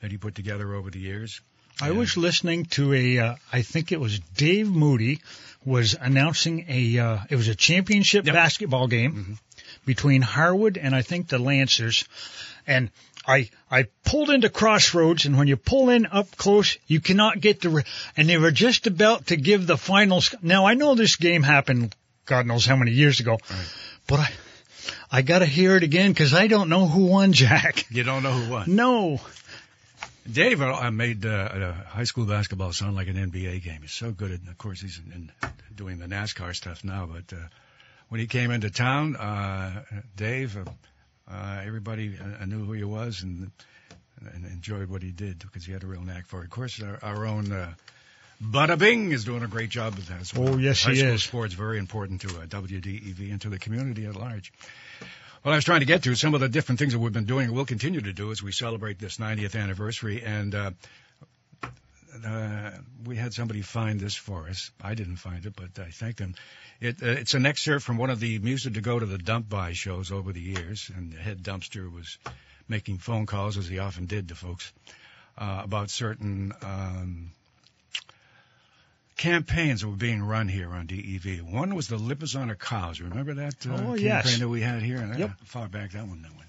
that 0.00 0.10
he 0.10 0.16
put 0.16 0.34
together 0.34 0.74
over 0.74 0.90
the 0.90 0.98
years. 0.98 1.40
I 1.80 1.92
was 1.92 2.16
listening 2.16 2.64
to 2.66 2.92
a, 2.92 3.18
uh, 3.18 3.34
I 3.52 3.62
think 3.62 3.92
it 3.92 4.00
was 4.00 4.18
Dave 4.18 4.68
Moody 4.68 5.20
was 5.64 5.94
announcing 6.00 6.66
a, 6.68 6.98
uh, 6.98 7.18
it 7.30 7.36
was 7.36 7.46
a 7.46 7.54
championship 7.54 8.26
Yep. 8.26 8.34
basketball 8.34 8.88
game 8.88 9.12
Mhm. 9.14 9.38
between 9.84 10.22
Harwood 10.22 10.76
and 10.76 10.92
I 10.94 11.02
think 11.02 11.28
the 11.28 11.38
Lancers, 11.38 12.04
and 12.66 12.90
I 13.28 13.50
I 13.70 13.84
pulled 14.04 14.30
into 14.30 14.48
Crossroads, 14.48 15.26
and 15.26 15.36
when 15.36 15.46
you 15.46 15.56
pull 15.56 15.90
in 15.90 16.06
up 16.06 16.36
close, 16.36 16.78
you 16.86 17.00
cannot 17.00 17.40
get 17.40 17.60
the. 17.60 17.84
And 18.16 18.28
they 18.28 18.38
were 18.38 18.50
just 18.50 18.86
about 18.86 19.26
to 19.26 19.36
give 19.36 19.66
the 19.66 19.76
final. 19.76 20.20
sc- 20.22 20.42
Now 20.42 20.66
I 20.66 20.74
know 20.74 20.94
this 20.94 21.16
game 21.16 21.42
happened, 21.42 21.94
God 22.24 22.46
knows 22.46 22.64
how 22.66 22.76
many 22.76 22.92
years 22.92 23.20
ago, 23.20 23.38
but 24.06 24.20
I 24.20 24.30
I 25.10 25.22
got 25.22 25.40
to 25.40 25.46
hear 25.46 25.76
it 25.76 25.82
again 25.82 26.10
because 26.12 26.32
I 26.34 26.46
don't 26.46 26.68
know 26.68 26.86
who 26.86 27.06
won, 27.06 27.32
Jack. 27.32 27.86
You 27.90 28.02
don't 28.04 28.22
know 28.22 28.32
who 28.32 28.50
won. 28.50 28.74
No. 28.74 29.20
Dave 30.30 30.60
I 30.60 30.90
made 30.90 31.24
uh, 31.24 31.28
uh, 31.30 31.72
high 31.72 32.04
school 32.04 32.26
basketball 32.26 32.72
sound 32.72 32.94
like 32.96 33.08
an 33.08 33.16
NBA 33.16 33.62
game. 33.64 33.80
He's 33.80 33.92
so 33.92 34.10
good 34.10 34.30
at, 34.30 34.40
of 34.46 34.58
course, 34.58 34.80
he's 34.80 35.00
in, 35.06 35.30
in 35.42 35.50
doing 35.74 35.98
the 35.98 36.06
NASCAR 36.06 36.54
stuff 36.54 36.84
now. 36.84 37.06
But 37.06 37.34
uh, 37.34 37.40
when 38.10 38.20
he 38.20 38.26
came 38.26 38.50
into 38.50 38.68
town, 38.70 39.16
uh, 39.16 39.84
Dave, 40.16 40.58
uh, 40.58 40.70
uh, 41.30 41.62
everybody 41.64 42.16
uh, 42.18 42.44
knew 42.44 42.64
who 42.64 42.72
he 42.72 42.84
was 42.84 43.22
and, 43.22 43.50
and 44.34 44.46
enjoyed 44.46 44.88
what 44.88 45.02
he 45.02 45.10
did 45.10 45.38
because 45.38 45.64
he 45.64 45.72
had 45.72 45.84
a 45.84 45.86
real 45.86 46.02
knack 46.02 46.26
for 46.26 46.40
it. 46.40 46.44
Of 46.44 46.50
course, 46.50 46.80
our, 46.82 46.98
our 47.02 47.26
own 47.26 47.52
uh, 47.52 47.72
Bada 48.42 48.78
Bing 48.78 49.10
is 49.12 49.24
doing 49.24 49.42
a 49.42 49.48
great 49.48 49.70
job 49.70 49.96
with 49.96 50.06
that 50.08 50.20
as 50.20 50.34
well. 50.34 50.54
Oh, 50.54 50.56
yes, 50.58 50.84
high 50.84 50.92
he 50.92 50.98
school 50.98 51.12
is. 51.12 51.24
sports 51.24 51.54
very 51.54 51.78
important 51.78 52.20
to 52.22 52.28
uh, 52.28 52.46
WDEV 52.46 53.30
and 53.30 53.40
to 53.42 53.48
the 53.48 53.58
community 53.58 54.06
at 54.06 54.14
large. 54.14 54.52
Well, 55.44 55.52
I 55.52 55.56
was 55.56 55.64
trying 55.64 55.80
to 55.80 55.86
get 55.86 56.02
to 56.04 56.14
some 56.14 56.34
of 56.34 56.40
the 56.40 56.48
different 56.48 56.78
things 56.78 56.92
that 56.92 56.98
we've 56.98 57.12
been 57.12 57.24
doing 57.24 57.46
and 57.46 57.54
will 57.54 57.64
continue 57.64 58.00
to 58.00 58.12
do 58.12 58.30
as 58.30 58.42
we 58.42 58.52
celebrate 58.52 58.98
this 58.98 59.18
90th 59.18 59.60
anniversary. 59.60 60.22
And 60.24 60.54
uh, 60.54 60.70
uh, 62.24 62.70
we 63.04 63.16
had 63.16 63.32
somebody 63.32 63.62
find 63.62 63.98
this 64.00 64.14
for 64.14 64.48
us. 64.48 64.70
I 64.82 64.94
didn't 64.94 65.16
find 65.16 65.44
it, 65.46 65.54
but 65.56 65.82
I 65.82 65.90
thank 65.90 66.16
them. 66.16 66.34
It, 66.80 67.02
uh, 67.02 67.06
it's 67.06 67.34
an 67.34 67.46
excerpt 67.46 67.84
from 67.84 67.96
one 67.96 68.10
of 68.10 68.20
the 68.20 68.38
Music 68.38 68.74
to 68.74 68.80
Go 68.80 68.98
to 68.98 69.06
the 69.06 69.18
Dump 69.18 69.48
By 69.48 69.72
shows 69.72 70.12
over 70.12 70.32
the 70.32 70.40
years, 70.40 70.90
and 70.94 71.12
the 71.12 71.18
head 71.18 71.42
dumpster 71.42 71.92
was 71.92 72.18
making 72.68 72.98
phone 72.98 73.26
calls, 73.26 73.56
as 73.56 73.66
he 73.68 73.78
often 73.78 74.06
did 74.06 74.28
to 74.28 74.34
folks, 74.34 74.72
uh, 75.38 75.60
about 75.64 75.90
certain 75.90 76.52
um, 76.62 77.30
campaigns 79.16 79.80
that 79.80 79.88
were 79.88 79.96
being 79.96 80.22
run 80.22 80.48
here 80.48 80.70
on 80.70 80.86
DEV. 80.86 81.42
One 81.42 81.74
was 81.74 81.88
the 81.88 81.96
Lipizzaner 81.98 82.58
cows. 82.58 83.00
Remember 83.00 83.34
that 83.34 83.54
uh, 83.66 83.72
Oh, 83.72 83.76
campaign 83.78 84.04
yes. 84.04 84.38
that 84.38 84.48
we 84.48 84.60
had 84.60 84.82
here? 84.82 85.12
Yep. 85.16 85.30
Far 85.44 85.68
back 85.68 85.92
that 85.92 86.06
one 86.06 86.22
that 86.22 86.30
went. 86.36 86.48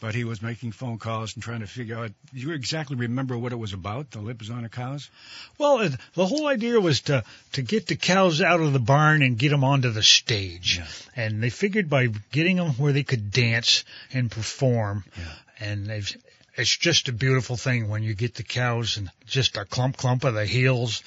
But 0.00 0.14
he 0.14 0.24
was 0.24 0.40
making 0.40 0.72
phone 0.72 0.96
calls 0.98 1.34
and 1.34 1.42
trying 1.42 1.60
to 1.60 1.66
figure 1.66 1.98
out. 1.98 2.12
Do 2.32 2.40
you 2.40 2.52
exactly 2.52 2.96
remember 2.96 3.36
what 3.36 3.52
it 3.52 3.58
was 3.58 3.74
about? 3.74 4.10
The 4.10 4.18
Lipizzaner 4.20 4.70
cows? 4.70 5.10
Well, 5.58 5.80
it, 5.80 5.92
the 6.14 6.24
whole 6.26 6.46
idea 6.48 6.80
was 6.80 7.02
to 7.02 7.22
to 7.52 7.62
get 7.62 7.86
the 7.86 7.96
cows 7.96 8.40
out 8.40 8.60
of 8.60 8.72
the 8.72 8.78
barn 8.78 9.20
and 9.22 9.38
get 9.38 9.50
them 9.50 9.62
onto 9.62 9.90
the 9.90 10.02
stage, 10.02 10.78
Yeah. 10.78 10.86
and 11.24 11.42
they 11.42 11.50
figured 11.50 11.90
by 11.90 12.06
getting 12.32 12.56
them 12.56 12.70
where 12.78 12.94
they 12.94 13.02
could 13.02 13.30
dance 13.30 13.84
and 14.12 14.30
perform, 14.30 15.04
Yeah. 15.18 15.24
and 15.68 15.86
they've. 15.86 16.16
It's 16.56 16.76
just 16.76 17.08
a 17.08 17.12
beautiful 17.12 17.56
thing 17.56 17.88
when 17.88 18.02
you 18.02 18.14
get 18.14 18.34
the 18.34 18.42
cows 18.42 18.96
and 18.96 19.10
just 19.26 19.56
a 19.56 19.64
clump 19.64 19.96
clump 19.98 20.24
of 20.24 20.34
the 20.34 20.46
heels, 20.46 21.02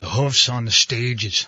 the 0.00 0.08
hoofs 0.10 0.48
on 0.48 0.64
the 0.64 0.70
stage. 0.72 1.46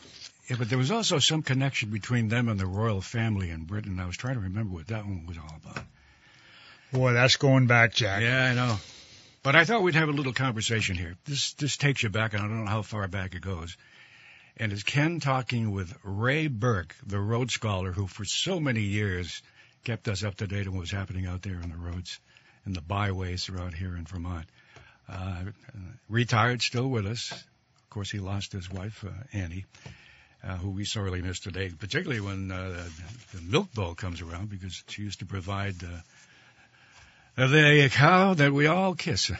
Yeah, 0.49 0.57
but 0.59 0.69
there 0.71 0.79
was 0.79 0.91
also 0.91 1.19
some 1.19 1.43
connection 1.43 1.91
between 1.91 2.29
them 2.29 2.49
and 2.49 2.59
the 2.59 2.67
royal 2.67 3.01
family 3.03 3.51
in 3.51 3.65
Britain. 3.65 4.01
I 4.01 4.07
was 4.07 4.17
trying 4.17 4.35
to 4.35 4.41
remember 4.41 4.75
what 4.75 4.87
that 4.89 5.05
one 5.05 5.27
was 5.27 5.37
all 5.37 5.57
about. 5.63 5.85
Boy, 6.93 7.13
that's 7.13 7.37
going 7.37 7.67
back, 7.67 7.95
Jack. 7.95 8.23
Yeah, 8.23 8.45
I 8.45 8.55
know. 8.55 8.77
But 9.43 9.57
I 9.57 9.65
thought 9.65 9.83
we'd 9.83 9.95
have 9.95 10.09
a 10.09 10.13
little 10.13 10.33
conversation 10.33 10.97
here. 10.97 11.17
This 11.25 11.55
this 11.55 11.77
takes 11.77 12.03
you 12.03 12.09
back, 12.09 12.35
and 12.35 12.43
I 12.43 12.47
don't 12.47 12.65
know 12.65 12.71
how 12.71 12.83
far 12.83 13.07
back 13.09 13.35
it 13.35 13.43
goes. 13.43 13.77
And 14.57 14.73
it's 14.73 14.83
Ken 14.83 15.21
talking 15.21 15.71
with 15.71 15.95
Ray 16.03 16.49
Burke, 16.49 16.95
the 17.07 17.21
road 17.21 17.51
scholar 17.51 17.93
who 17.93 18.09
for 18.09 18.25
so 18.25 18.59
many 18.59 18.83
years 18.83 19.41
kept 19.85 20.09
us 20.09 20.25
up 20.25 20.35
to 20.37 20.49
date 20.49 20.67
on 20.67 20.75
what 20.75 20.81
was 20.81 20.91
happening 20.91 21.27
out 21.27 21.43
there 21.43 21.61
on 21.63 21.71
the 21.71 21.77
roads 21.77 22.19
and 22.65 22.75
the 22.75 22.81
byways 22.81 23.45
throughout 23.45 23.73
here 23.73 23.97
in 23.97 24.05
Vermont. 24.05 24.47
Uh, 25.09 25.45
retired, 26.09 26.61
still 26.61 26.89
with 26.89 27.07
us. 27.07 27.31
Of 27.31 27.91
course, 27.91 28.11
he 28.11 28.19
lost 28.19 28.53
his 28.53 28.71
wife, 28.71 29.05
uh, 29.07 29.11
Annie, 29.33 29.65
uh, 30.43 30.57
who 30.57 30.71
we 30.71 30.85
sorely 30.85 31.23
miss 31.23 31.39
today, 31.41 31.71
particularly 31.71 32.21
when 32.21 32.51
uh, 32.51 32.85
the 33.33 33.41
Milk 33.41 33.73
Bowl 33.73 33.95
comes 33.95 34.21
around 34.21 34.51
because 34.51 34.83
she 34.89 35.03
used 35.03 35.21
to 35.21 35.27
provide 35.27 35.77
the 37.47 37.89
cow 37.93 38.35
that 38.35 38.53
we 38.53 38.67
all 38.67 38.95
kiss 38.97 39.31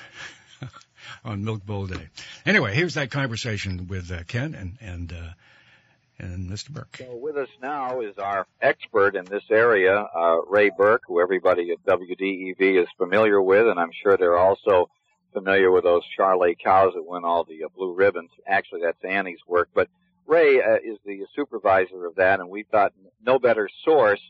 on 1.25 1.45
Milk 1.45 1.67
Bowl 1.67 1.87
Day. 1.87 2.09
Anyway, 2.47 2.73
here's 2.73 2.95
that 2.95 3.11
conversation 3.11 3.89
with 3.89 4.13
uh, 4.13 4.23
Ken 4.29 4.55
and 4.55 4.79
and 4.81 5.13
uh, 5.13 5.31
and 6.21 6.49
Mr. 6.49 6.71
Burke. 6.71 6.99
So 6.99 7.17
with 7.17 7.37
us 7.37 7.49
now 7.61 8.01
is 8.01 8.17
our 8.19 8.47
expert 8.63 9.17
in 9.17 9.25
this 9.25 9.43
area, 9.51 9.97
uh, 9.97 10.43
Ray 10.49 10.71
Burke, 10.71 11.03
who 11.09 11.21
everybody 11.21 11.73
at 11.73 11.85
WDEV 11.85 12.83
is 12.83 12.89
familiar 12.97 13.43
with, 13.43 13.67
and 13.67 13.81
I'm 13.81 13.93
sure 14.01 14.17
they're 14.17 14.39
also 14.39 14.91
familiar 15.33 15.71
with 15.73 15.85
those 15.85 16.03
Charley 16.17 16.57
cows 16.63 16.93
that 16.95 17.05
win 17.05 17.25
all 17.25 17.45
the 17.45 17.65
uh, 17.65 17.69
blue 17.77 17.95
ribbons. 17.95 18.31
Actually, 18.47 18.83
that's 18.83 19.05
Annie's 19.05 19.41
work, 19.47 19.71
but 19.75 19.89
Ray 20.27 20.63
uh, 20.63 20.77
is 20.85 20.99
the 21.05 21.25
supervisor 21.35 22.07
of 22.07 22.15
that, 22.17 22.39
and 22.39 22.49
we 22.49 22.63
thought 22.63 22.93
no 23.25 23.41
better 23.41 23.69
source 23.85 24.21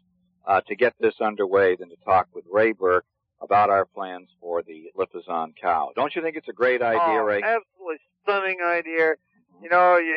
uh, 0.46 0.62
to 0.62 0.74
get 0.74 0.94
this 0.98 1.20
underway 1.20 1.76
than 1.76 1.90
to 1.90 1.96
talk 2.04 2.28
with 2.34 2.44
Ray 2.50 2.72
Burke 2.72 3.04
about 3.40 3.70
our 3.70 3.84
plans 3.84 4.28
for 4.40 4.62
the 4.62 4.90
Lipizzan 4.96 5.54
cow. 5.60 5.90
Don't 5.94 6.14
you 6.14 6.22
think 6.22 6.36
it's 6.36 6.48
a 6.48 6.52
great 6.52 6.82
idea, 6.82 7.20
oh, 7.20 7.24
Ray? 7.24 7.42
Absolutely 7.42 7.96
stunning 8.22 8.58
idea. 8.64 9.14
You 9.62 9.68
know, 9.70 9.96
you, 9.96 10.16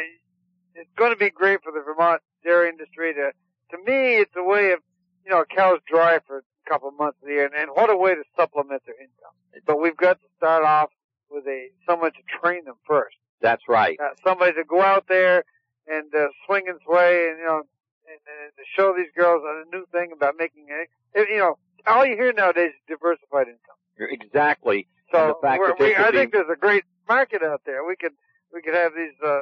it's 0.75 0.89
going 0.97 1.11
to 1.11 1.17
be 1.17 1.29
great 1.29 1.61
for 1.63 1.71
the 1.71 1.81
Vermont 1.81 2.21
dairy 2.43 2.69
industry. 2.69 3.13
To 3.13 3.31
to 3.71 3.77
me, 3.77 4.17
it's 4.17 4.33
a 4.35 4.43
way 4.43 4.71
of 4.71 4.79
you 5.25 5.31
know 5.31 5.41
a 5.41 5.45
cows 5.45 5.79
dry 5.87 6.19
for 6.25 6.39
a 6.39 6.69
couple 6.69 6.89
of 6.89 6.97
months 6.97 7.17
of 7.21 7.27
the 7.27 7.33
year, 7.33 7.45
and, 7.45 7.55
and 7.55 7.71
what 7.73 7.89
a 7.89 7.97
way 7.97 8.15
to 8.15 8.23
supplement 8.35 8.83
their 8.85 8.95
income. 8.95 9.63
But 9.65 9.81
we've 9.81 9.97
got 9.97 10.19
to 10.21 10.27
start 10.37 10.63
off 10.63 10.89
with 11.29 11.45
a 11.47 11.69
someone 11.87 12.11
to 12.11 12.39
train 12.41 12.65
them 12.65 12.75
first. 12.85 13.15
That's 13.41 13.63
right. 13.67 13.97
Uh, 13.99 14.09
somebody 14.23 14.53
to 14.53 14.63
go 14.63 14.81
out 14.81 15.05
there 15.07 15.43
and 15.87 16.13
uh, 16.13 16.27
swing 16.45 16.65
and 16.67 16.79
sway, 16.85 17.29
and 17.29 17.39
you 17.39 17.45
know, 17.45 17.63
and, 18.07 18.19
and 18.25 18.51
to 18.57 18.63
show 18.75 18.93
these 18.95 19.11
girls 19.15 19.43
a 19.45 19.63
new 19.75 19.85
thing 19.91 20.11
about 20.11 20.35
making 20.37 20.67
it. 20.69 20.89
You 21.29 21.37
know, 21.37 21.57
all 21.87 22.05
you 22.05 22.15
hear 22.15 22.33
nowadays 22.33 22.71
is 22.71 22.81
diversified 22.87 23.47
income. 23.47 23.77
Exactly. 23.99 24.87
So 25.11 25.37
the 25.41 25.47
fact 25.47 25.59
we're, 25.59 25.67
that 25.69 25.79
we, 25.79 25.95
I 25.95 26.11
think 26.11 26.31
there's 26.31 26.49
a 26.51 26.55
great 26.55 26.83
market 27.07 27.43
out 27.43 27.61
there. 27.65 27.83
We 27.85 27.95
could 27.95 28.13
we 28.53 28.61
could 28.61 28.73
have 28.73 28.93
these 28.95 29.13
uh, 29.25 29.41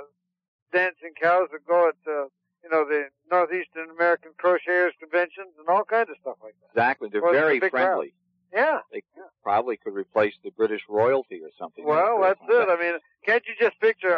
dancing 0.74 1.14
cows 1.22 1.48
that 1.52 1.66
go 1.68 1.88
at 1.90 1.96
uh, 2.08 2.26
you 2.64 2.70
know 2.72 2.86
the 2.86 3.06
northeastern 3.32 3.90
American 3.92 4.32
crocheters 4.44 4.92
conventions 5.00 5.54
and 5.60 5.68
all 5.70 5.84
kinds 5.84 6.10
of 6.10 6.18
stuff 6.22 6.38
like 6.44 6.56
that. 6.62 6.70
Exactly. 6.74 7.10
They're 7.12 7.22
Well, 7.22 7.34
very 7.34 7.60
big 7.60 7.72
crowd. 7.72 7.86
friendly. 7.86 8.14
Yeah. 8.54 8.80
They 8.92 9.04
probably 9.44 9.78
could 9.78 9.94
replace 9.94 10.34
the 10.44 10.50
British 10.50 10.82
royalty 10.90 11.40
or 11.44 11.50
something. 11.60 11.86
Well, 11.86 12.20
like 12.20 12.38
that's 12.40 12.48
that. 12.50 12.62
it. 12.64 12.70
I 12.70 12.82
mean, 12.82 13.00
can't 13.24 13.44
you 13.48 13.54
just 13.60 13.80
picture 13.80 14.10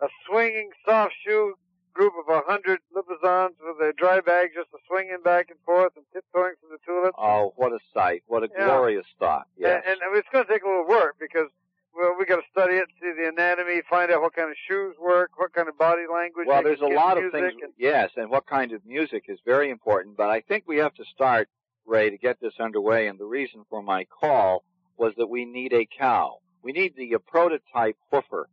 a, 0.00 0.04
a 0.04 0.08
swinging 0.28 0.70
soft 0.84 1.14
shoe 1.24 1.54
group 1.98 2.14
of 2.22 2.28
a 2.32 2.40
hundred 2.46 2.78
Lipizzans 2.94 3.54
with 3.60 3.78
their 3.80 3.92
dry 3.92 4.20
bags 4.20 4.52
just 4.54 4.68
swinging 4.86 5.18
back 5.24 5.50
and 5.50 5.58
forth 5.66 5.92
and 5.96 6.04
tiptoeing 6.14 6.54
through 6.60 6.70
the 6.70 6.78
tulips? 6.86 7.16
Oh, 7.18 7.52
what 7.56 7.72
a 7.72 7.80
sight! 7.92 8.22
What 8.28 8.44
a 8.44 8.48
Yeah. 8.56 8.66
glorious 8.66 9.06
thought! 9.18 9.48
Yeah, 9.56 9.80
And, 9.84 10.00
and 10.00 10.16
it's 10.16 10.28
going 10.32 10.46
to 10.46 10.50
take 10.52 10.62
a 10.62 10.68
little 10.68 10.86
work 10.86 11.16
because 11.18 11.48
well, 11.94 12.14
we 12.16 12.24
got 12.26 12.36
to 12.36 12.42
study 12.52 12.74
it, 12.74 12.86
see 13.02 13.10
the 13.20 13.26
anatomy, 13.28 13.82
find 13.90 14.12
out 14.12 14.22
what 14.22 14.32
kind 14.36 14.48
of 14.48 14.56
shoes 14.68 14.94
work, 15.00 15.30
what 15.36 15.52
kind 15.52 15.68
of 15.68 15.76
body 15.76 16.02
language. 16.12 16.46
well, 16.46 16.62
there's 16.62 16.80
a 16.80 16.86
lot 16.86 17.18
of 17.18 17.32
things. 17.32 17.54
and- 17.60 17.72
Yes, 17.76 18.10
and 18.16 18.30
what 18.30 18.46
kind 18.46 18.70
of 18.70 18.86
music 18.86 19.24
is 19.26 19.40
very 19.44 19.68
important. 19.68 20.16
But 20.16 20.30
I 20.30 20.40
think 20.42 20.62
we 20.68 20.76
have 20.76 20.94
to 20.94 21.04
start, 21.12 21.48
Ray, 21.86 22.10
to 22.10 22.16
get 22.16 22.40
this 22.40 22.54
underway. 22.60 23.08
And 23.08 23.18
the 23.18 23.24
reason 23.26 23.64
for 23.68 23.82
my 23.82 24.04
call 24.04 24.62
was 24.96 25.14
that 25.16 25.26
we 25.26 25.44
need 25.44 25.72
a 25.72 25.86
cow. 25.86 26.38
We 26.62 26.70
need 26.70 26.94
the 26.96 27.16
prototype 27.26 27.96
hoofer 28.12 28.44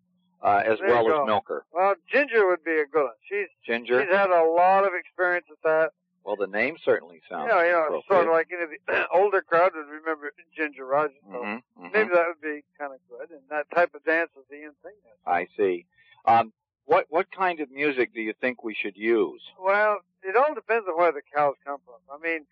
uh, 0.46 0.62
as 0.66 0.78
There 0.80 0.90
well 0.90 1.22
as 1.22 1.26
milker. 1.28 1.66
Well, 1.74 1.96
Ginger 2.12 2.48
would 2.48 2.64
be 2.64 2.78
a 2.80 2.86
good 2.86 3.04
one. 3.06 3.14
She's 3.28 3.48
Ginger. 3.66 4.02
she's 4.06 4.16
had 4.16 4.30
a 4.30 4.44
lot 4.44 4.86
of 4.86 4.94
experience 4.94 5.48
with 5.50 5.60
that. 5.64 5.90
Well, 6.24 6.36
the 6.36 6.48
name 6.48 6.78
certainly 6.84 7.22
sounds. 7.30 7.52
Yeah, 7.54 7.64
you 7.66 7.72
know, 7.72 8.02
sort 8.08 8.26
of 8.28 8.32
like 8.32 8.48
you 8.50 8.58
know, 8.60 8.68
the 8.88 9.08
older 9.14 9.42
crowd 9.42 9.72
would 9.76 9.88
remember 9.88 10.32
Ginger 10.56 10.86
Rogers. 10.86 11.18
So 11.32 11.38
Mhm, 11.38 11.62
mhm. 11.80 11.94
maybe 11.94 12.10
that 12.14 12.26
would 12.28 12.42
be 12.42 12.64
kind 12.80 12.94
of 12.94 13.00
good. 13.10 13.30
And 13.32 13.42
that 13.50 13.66
type 13.74 13.94
of 13.94 14.04
dance 14.06 14.32
is 14.38 14.44
the 14.50 14.58
in 14.64 14.72
thing. 14.84 14.94
I 15.26 15.48
see. 15.58 15.86
Um, 16.26 16.52
what 16.86 17.06
what 17.10 17.32
kind 17.32 17.60
of 17.60 17.70
music 17.72 18.14
do 18.14 18.22
you 18.22 18.34
think 18.42 18.64
we 18.64 18.74
should 18.76 18.98
use? 18.98 19.42
Well, 19.60 20.00
it 20.24 20.36
all 20.36 20.54
depends 20.56 20.88
on 20.88 20.98
where 20.98 21.12
the 21.12 21.22
cows 21.36 21.56
come 21.66 21.78
from. 21.86 21.96
I 22.12 22.18
mean, 22.24 22.46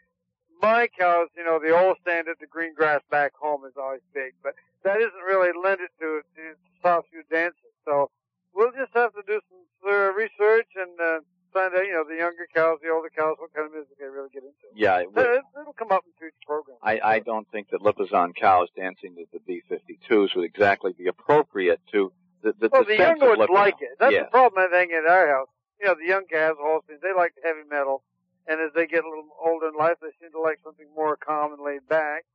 my 0.62 0.88
cows, 0.97 1.30
you 1.36 1.43
know, 1.43 1.60
the 1.60 1.78
old 1.78 1.97
standard, 2.01 2.38
the 2.39 2.47
green 2.47 2.74
grass 2.74 3.01
back 3.10 3.34
home 3.36 3.66
is 3.66 3.74
always 3.78 4.01
big, 4.14 4.34
but 4.41 4.54
that 4.84 4.97
isn't 4.97 5.24
really 5.28 5.51
lended 5.62 5.89
to, 5.99 6.22
to 6.36 6.41
soft 6.82 7.08
shoe 7.12 7.24
dances. 7.32 7.74
So 7.86 8.10
we'll 8.54 8.72
just 8.72 8.93
have 8.93 9.14
to 9.14 9.24
do 9.26 9.39
some 9.49 9.91
uh, 9.91 10.12
research 10.14 10.68
and 10.76 10.99
uh, 10.99 11.20
find 11.54 11.74
out, 11.76 11.86
you 11.86 11.93
know, 11.93 12.04
the 12.08 12.16
younger 12.16 12.47
cows, 12.54 12.80
the 12.82 12.89
older 12.89 13.10
cows, 13.10 13.36
what 13.39 13.54
kind 13.54 13.68
of 13.68 13.74
music 13.74 13.97
they 13.99 14.06
really 14.06 14.30
get 14.34 14.43
into. 14.43 14.68
Yeah, 14.76 14.99
it 14.99 15.10
It, 15.16 15.43
it'll 15.60 15.74
come 15.74 15.91
up 15.91 16.04
in 16.06 16.14
future 16.20 16.36
programs. 16.45 16.80
I, 16.82 16.99
I 17.04 17.20
don't 17.20 17.47
think 17.51 17.70
that 17.70 17.82
Lipizzan 17.82 18.36
cows 18.36 18.70
dancing 18.76 19.16
to 19.16 19.26
the 19.32 19.39
B-52s 19.39 20.36
would 20.36 20.45
exactly 20.45 20.93
be 20.93 21.08
appropriate 21.08 21.80
to 21.91 22.12
the, 22.41 22.54
the, 22.60 22.70
well, 22.72 22.84
the 22.84 22.97
younger 22.97 23.36
Lipizzan. 23.36 23.54
like 23.54 23.76
it. 23.80 23.97
That's 23.99 24.14
yeah. 24.14 24.24
the 24.24 24.30
problem 24.30 24.66
I 24.66 24.72
think 24.72 24.91
at 24.91 25.10
our 25.10 25.28
house. 25.28 25.47
You 25.80 25.88
know, 25.88 25.95
the 25.99 26.08
young 26.08 26.26
calves, 26.30 26.58
Holsteins, 26.62 27.01
they 27.01 27.14
like 27.16 27.34
heavy 27.43 27.68
metal. 27.70 28.04
And 28.48 28.60
as 28.60 28.72
they 28.76 28.88
get 28.88 29.04
a 29.04 29.10
little 29.10 29.30
older 29.44 29.70
in 29.70 29.76
life, 29.76 29.98
they 30.02 30.12
seem 30.20 30.32
to 30.32 30.41
like 30.41 30.60
something 30.64 30.88
more 30.96 31.16
calm 31.16 31.54
and 31.54 31.64
laid 31.64 31.88
back. 31.88 32.26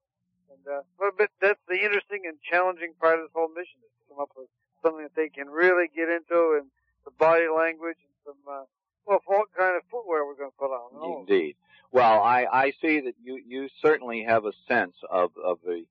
And 0.50 0.78
uh, 0.78 0.82
but 0.98 1.28
that's 1.40 1.60
the 1.68 1.76
interesting 1.76 2.24
and 2.24 2.38
challenging 2.40 2.94
part 3.00 3.18
of 3.18 3.26
this 3.26 3.32
whole 3.34 3.48
mission 3.48 3.78
is 3.84 3.92
to 4.00 4.14
come 4.14 4.22
up 4.22 4.30
with 4.36 4.48
something 4.82 5.02
that 5.02 5.14
they 5.14 5.28
can 5.28 5.48
really 5.48 5.90
get 5.94 6.08
into 6.08 6.56
and 6.56 6.70
the 7.04 7.10
body 7.18 7.48
language 7.48 7.98
and 8.00 8.16
some 8.24 8.40
uh, 8.48 8.64
well, 9.06 9.20
what 9.26 9.48
kind 9.56 9.76
of 9.76 9.82
footwear 9.90 10.24
we're 10.24 10.36
going 10.36 10.50
to 10.50 10.58
put 10.58 10.70
on. 10.70 11.20
Indeed. 11.20 11.56
Well, 11.90 12.20
I, 12.22 12.46
I 12.52 12.72
see 12.82 13.00
that 13.00 13.14
you, 13.22 13.40
you 13.46 13.68
certainly 13.80 14.24
have 14.24 14.44
a 14.44 14.52
sense 14.68 14.94
of, 15.10 15.30
of 15.42 15.58
the 15.64 15.84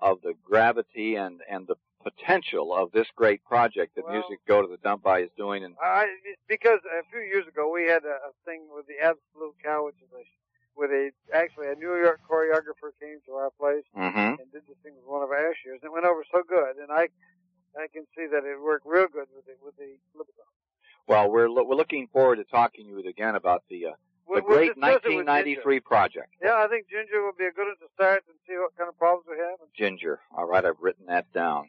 of 0.00 0.20
the 0.22 0.34
gravity 0.42 1.14
and, 1.14 1.40
and 1.48 1.66
the 1.66 1.76
potential 2.02 2.74
of 2.74 2.92
this 2.92 3.06
great 3.16 3.44
project 3.44 3.94
that 3.96 4.04
Well- 4.04 4.12
Music 4.14 4.38
Go 4.46 4.62
to 4.62 4.68
the 4.68 4.76
Dump 4.78 5.02
By 5.02 5.20
is 5.20 5.30
doing. 5.36 5.64
And 5.64 5.74
I 5.82 6.06
because 6.48 6.80
a 6.84 7.02
few 7.10 7.20
years 7.20 7.46
ago 7.46 7.70
we 7.72 7.84
had 7.84 8.04
a, 8.04 8.16
a 8.28 8.32
thing 8.44 8.66
with 8.74 8.86
the 8.86 8.98
Absolute 9.00 9.54
Cow, 9.62 9.86
which 9.86 9.96
is 10.02 10.10
a 10.12 10.24
with 10.74 10.90
a 10.90 11.10
actually 11.34 11.68
a 11.68 11.74
New 11.74 11.94
York 11.96 12.20
choreographer 12.28 12.90
came 13.00 13.18
to 13.26 13.32
our 13.34 13.50
place 13.60 13.84
Mhm. 13.96 14.38
and 14.40 14.52
did 14.52 14.62
this 14.66 14.76
thing 14.82 14.94
with 14.96 15.04
one 15.06 15.22
of 15.22 15.30
our 15.30 15.40
years, 15.64 15.80
and 15.82 15.84
it 15.84 15.92
went 15.92 16.06
over 16.06 16.24
so 16.30 16.42
good. 16.42 16.76
And 16.76 16.90
I 16.90 17.08
I 17.78 17.86
can 17.92 18.06
see 18.16 18.26
that 18.26 18.44
it 18.44 18.60
worked 18.60 18.86
real 18.86 19.06
good 19.08 19.28
with 19.34 19.44
the 19.46 19.54
with 19.62 19.76
the 19.76 19.98
Lipizzan. 20.16 20.48
well, 21.06 21.30
we're 21.30 21.48
lo- 21.48 21.64
we're 21.64 21.76
looking 21.76 22.06
forward 22.08 22.36
to 22.36 22.44
talking 22.44 22.86
to 22.86 22.90
you 23.02 23.08
again 23.08 23.34
about 23.34 23.64
the 23.68 23.86
uh, 23.86 23.90
the 23.90 23.96
we'll 24.26 24.40
great 24.42 24.74
discuss 24.74 25.00
it 25.04 25.12
1993 25.18 25.80
project. 25.80 26.30
Yeah, 26.42 26.54
I 26.56 26.68
think 26.68 26.88
Ginger 26.88 27.22
would 27.26 27.36
be 27.36 27.44
a 27.46 27.52
good 27.52 27.66
one 27.66 27.76
to 27.76 27.88
start 27.94 28.24
and 28.28 28.36
see 28.46 28.56
what 28.56 28.74
kind 28.76 28.88
of 28.88 28.96
problems 28.96 29.26
we 29.28 29.36
have. 29.36 29.58
Ginger. 29.74 30.20
All 30.34 30.46
right, 30.46 30.64
I've 30.64 30.80
written 30.80 31.04
that 31.06 31.30
down. 31.34 31.68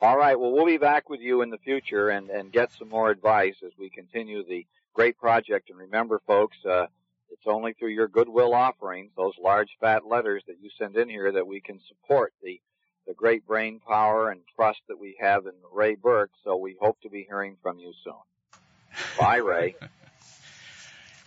All 0.00 0.18
right, 0.18 0.38
well, 0.38 0.52
we'll 0.52 0.66
be 0.66 0.76
back 0.76 1.08
with 1.08 1.20
you 1.20 1.42
in 1.42 1.50
the 1.50 1.58
future 1.58 2.10
and, 2.10 2.28
and 2.28 2.52
get 2.52 2.72
some 2.72 2.88
more 2.88 3.10
advice 3.10 3.54
as 3.64 3.72
we 3.78 3.88
continue 3.88 4.44
the 4.44 4.66
great 4.92 5.16
project. 5.18 5.70
And 5.70 5.78
remember, 5.78 6.20
folks, 6.26 6.56
uh, 6.68 6.86
it's 7.30 7.46
only 7.46 7.72
through 7.72 7.90
your 7.90 8.08
goodwill 8.08 8.54
offerings, 8.54 9.10
those 9.16 9.34
large 9.42 9.70
fat 9.80 10.06
letters 10.06 10.42
that 10.46 10.56
you 10.60 10.70
send 10.78 10.96
in 10.96 11.08
here, 11.08 11.32
that 11.32 11.46
we 11.46 11.60
can 11.60 11.80
support 11.88 12.32
the, 12.42 12.60
the 13.06 13.14
great 13.14 13.46
brain 13.46 13.80
power 13.86 14.30
and 14.30 14.40
trust 14.54 14.80
that 14.88 14.98
we 14.98 15.16
have 15.20 15.46
in 15.46 15.54
Ray 15.72 15.94
Burke. 15.94 16.30
So 16.42 16.56
we 16.56 16.76
hope 16.80 17.00
to 17.02 17.08
be 17.08 17.24
hearing 17.26 17.56
from 17.62 17.78
you 17.78 17.92
soon. 18.04 18.14
Bye, 19.18 19.36
Ray. 19.36 19.76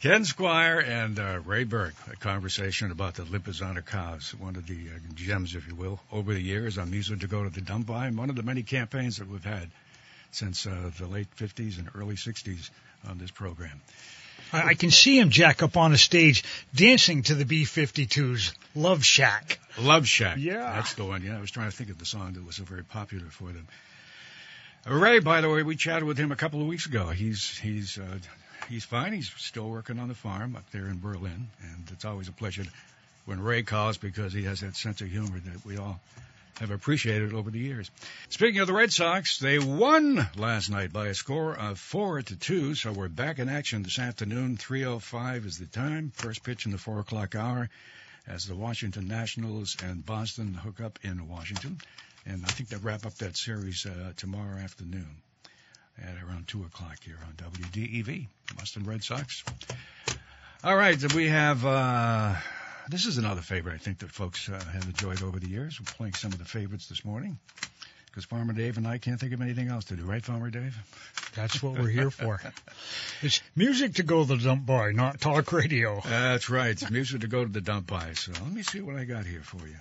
Ken 0.08 0.24
Squire 0.24 0.80
and 0.80 1.20
uh, 1.20 1.42
Ray 1.44 1.66
Burke, 1.66 1.94
a 2.10 2.16
conversation 2.16 2.92
about 2.92 3.16
the 3.16 3.24
Lipizzana 3.24 3.86
cows, 3.86 4.34
one 4.40 4.56
of 4.56 4.66
the 4.66 4.74
uh, 4.74 5.00
gems, 5.16 5.54
if 5.54 5.68
you 5.68 5.76
will, 5.76 6.00
over 6.14 6.34
the 6.34 6.40
years 6.40 6.78
on 6.78 6.92
Go 6.92 7.44
to 7.44 7.50
the 7.50 7.60
Dump 7.60 7.88
By, 7.88 8.08
and 8.08 8.18
one 8.18 8.30
of 8.30 8.38
the 8.38 8.42
many 8.42 8.64
campaigns 8.64 9.18
that 9.18 9.28
we've 9.28 9.44
had 9.44 9.70
since 10.32 10.66
uh, 10.66 10.92
the 10.98 11.08
late 11.08 11.28
50s 11.36 11.78
and 11.78 11.90
early 11.94 12.16
60s 12.16 12.70
on 13.06 13.18
this 13.18 13.32
program. 13.32 13.82
I, 14.54 14.70
I 14.70 14.74
can 14.76 14.92
see 14.92 15.20
him, 15.20 15.30
Jack, 15.30 15.62
up 15.62 15.76
on 15.76 15.92
a 15.92 15.98
stage 15.98 16.46
dancing 16.74 17.24
to 17.24 17.36
the 17.36 17.44
B-52's 17.44 18.54
Love 18.76 19.04
Shack. 19.04 19.60
Love 19.78 20.08
Shack. 20.08 20.38
Yeah. 20.40 20.72
That's 20.72 20.94
the 20.94 21.04
one. 21.04 21.22
Yeah, 21.22 21.38
I 21.38 21.42
was 21.42 21.52
trying 21.52 21.70
to 21.70 21.76
think 21.76 21.90
of 21.90 21.98
the 21.98 22.06
song 22.06 22.32
that 22.32 22.46
was 22.46 22.56
so 22.56 22.64
very 22.64 22.86
popular 22.86 23.26
for 23.26 23.50
them. 23.50 23.68
Ray, 24.88 25.20
by 25.20 25.42
the 25.42 25.50
way, 25.50 25.64
we 25.64 25.76
chatted 25.76 26.06
with 26.06 26.18
him 26.18 26.32
a 26.32 26.38
couple 26.38 26.62
of 26.62 26.68
weeks 26.68 26.86
ago. 26.86 27.10
He's 27.10 27.58
he's 27.58 27.98
uh, 27.98 28.20
he's 28.68 28.86
fine. 28.86 29.14
He's 29.14 29.32
still 29.38 29.70
working 29.70 30.00
on 30.00 30.08
the 30.08 30.16
farm 30.16 30.56
up 30.56 30.70
there 30.72 30.88
in 30.88 31.00
Berlin, 31.00 31.50
and 31.62 31.90
it's 31.92 32.06
always 32.06 32.28
a 32.28 32.32
pleasure 32.32 32.64
when 33.26 33.42
Ray 33.42 33.64
calls 33.64 33.98
because 33.98 34.34
he 34.34 34.44
has 34.44 34.62
that 34.62 34.76
sense 34.76 35.02
of 35.02 35.10
humor 35.10 35.40
that 35.40 35.66
we 35.66 35.78
all 35.78 36.00
have 36.60 36.72
appreciated 36.72 37.34
over 37.34 37.52
the 37.52 37.60
years. 37.60 37.92
Speaking 38.30 38.62
of 38.62 38.68
the 38.68 38.74
Red 38.74 38.92
Sox, 38.92 39.40
they 39.40 39.60
won 39.60 40.28
last 40.36 40.70
night 40.70 40.92
by 40.92 41.08
a 41.08 41.14
score 41.14 41.54
of 41.54 41.80
four 41.80 42.22
to 42.22 42.36
two, 42.36 42.74
so 42.74 42.92
we're 42.92 43.10
back 43.10 43.40
in 43.40 43.50
action 43.50 43.84
this 43.84 44.00
afternoon. 44.00 44.58
3:05 44.58 45.46
is 45.46 45.58
the 45.58 45.66
time. 45.66 46.12
First 46.16 46.44
pitch 46.44 46.66
in 46.66 46.72
the 46.72 46.78
four 46.78 47.00
o'clock 47.00 47.36
hour 47.36 47.70
as 48.26 48.46
the 48.46 48.56
Washington 48.56 49.08
Nationals 49.08 49.78
and 49.84 50.06
Boston 50.06 50.54
hook 50.54 50.82
up 50.82 51.00
in 51.04 51.28
Washington. 51.28 51.80
And 52.26 52.44
I 52.44 52.50
think 52.50 52.70
they'll 52.70 52.80
wrap 52.80 53.06
up 53.06 53.16
that 53.16 53.38
series 53.38 53.86
uh, 53.86 54.12
tomorrow 54.18 54.58
afternoon 54.58 55.22
at 56.02 56.16
around 56.24 56.48
2 56.48 56.64
o'clock 56.64 56.98
here 57.04 57.18
on 57.26 57.34
WDEV, 57.34 58.28
Boston 58.56 58.84
Red 58.84 59.04
Sox. 59.04 59.44
All 60.64 60.76
right, 60.76 61.00
so 61.00 61.08
we 61.16 61.28
have, 61.28 61.66
uh, 61.66 62.36
this 62.90 63.06
is 63.06 63.18
another 63.18 63.42
favorite 63.42 63.76
I 63.76 63.78
think 63.78 64.00
that 64.00 64.12
folks 64.12 64.50
uh, 64.50 64.60
have 64.74 64.86
enjoyed 64.86 65.24
over 65.24 65.40
the 65.40 65.50
years. 65.50 65.80
We're 65.80 65.94
playing 65.94 66.14
some 66.14 66.32
of 66.32 66.40
the 66.40 66.46
favorites 66.46 66.88
this 66.88 67.06
morning 67.06 67.38
because 68.06 68.26
Farmer 68.26 68.54
Dave 68.54 68.78
and 68.78 68.88
I 68.88 68.98
can't 68.98 69.20
think 69.20 69.34
of 69.34 69.42
anything 69.42 69.68
else 69.68 69.86
to 69.86 69.96
do, 69.96 70.04
right, 70.04 70.24
Farmer 70.24 70.50
Dave? 70.50 70.76
That's 71.36 71.62
what 71.62 71.78
we're 71.78 71.90
here 71.90 72.10
for. 72.10 72.42
It's 73.22 73.42
music 73.56 73.96
to 73.96 74.04
go 74.04 74.24
to 74.24 74.36
the 74.36 74.44
dump 74.44 74.66
by, 74.66 74.92
not 74.92 75.20
talk 75.22 75.52
radio. 75.52 76.02
That's 76.04 76.50
right. 76.50 76.70
It's 76.70 76.90
music 76.90 77.22
to 77.22 77.28
go 77.28 77.44
to 77.44 77.52
the 77.52 77.62
dump 77.62 77.88
by. 77.88 78.14
So 78.14 78.32
let 78.32 78.52
me 78.52 78.64
see 78.64 78.80
what 78.82 78.96
I 78.96 79.06
got 79.06 79.26
here 79.26 79.42
for 79.42 79.66
you. 79.68 79.76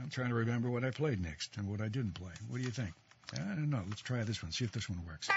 I'm 0.00 0.10
trying 0.10 0.28
to 0.28 0.34
remember 0.34 0.70
what 0.70 0.84
I 0.84 0.90
played 0.90 1.22
next 1.22 1.56
and 1.56 1.70
what 1.70 1.80
I 1.80 1.88
didn't 1.88 2.14
play. 2.14 2.32
What 2.48 2.58
do 2.58 2.62
you 2.62 2.70
think? 2.70 2.92
I 3.34 3.54
don't 3.54 3.70
know. 3.70 3.82
Let's 3.88 4.00
try 4.00 4.24
this 4.24 4.42
one. 4.42 4.50
See 4.52 4.64
if 4.64 4.72
this 4.72 4.88
one 4.88 5.00
works. 5.06 5.28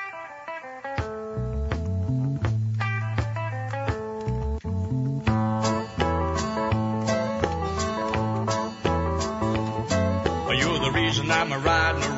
You're 10.60 10.80
the 10.80 10.92
reason 10.94 11.30
I'm 11.32 11.52
a 11.52 11.60
riding 11.60 12.13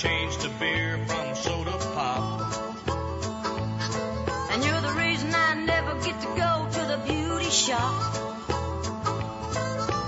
changed 0.00 0.40
to 0.40 0.48
beer 0.58 0.96
from 1.06 1.34
soda 1.34 1.76
pop. 1.92 2.40
And 4.50 4.64
you're 4.64 4.80
the 4.80 4.94
reason 4.96 5.30
I 5.34 5.52
never 5.66 5.92
get 6.00 6.18
to 6.22 6.26
go 6.28 6.52
to 6.72 6.82
the 6.92 6.98
beauty 7.06 7.50
shop. 7.50 8.14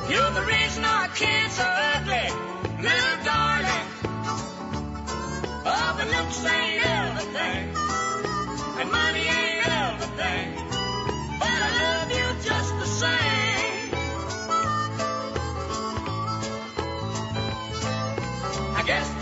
You're 0.09 0.31
the 0.31 0.47
reason 0.47 0.83
our 0.87 1.09
kids 1.09 1.61
are 1.61 1.77
ugly, 1.93 2.29
little 2.89 3.19
darling. 3.29 3.87
Oh, 5.71 5.95
but 5.99 6.09
looks 6.09 6.43
ain't 6.47 6.87
everything. 6.87 7.63
And 8.81 8.91
money 8.91 9.27
ain't 9.39 9.69
everything. 9.69 10.55
But 11.39 11.59
I 11.67 11.71
love 11.83 12.11
you 12.19 12.27
just 12.49 12.73
the 12.79 12.87
same. 12.87 13.53
I 18.75 18.83
guess 18.87 19.22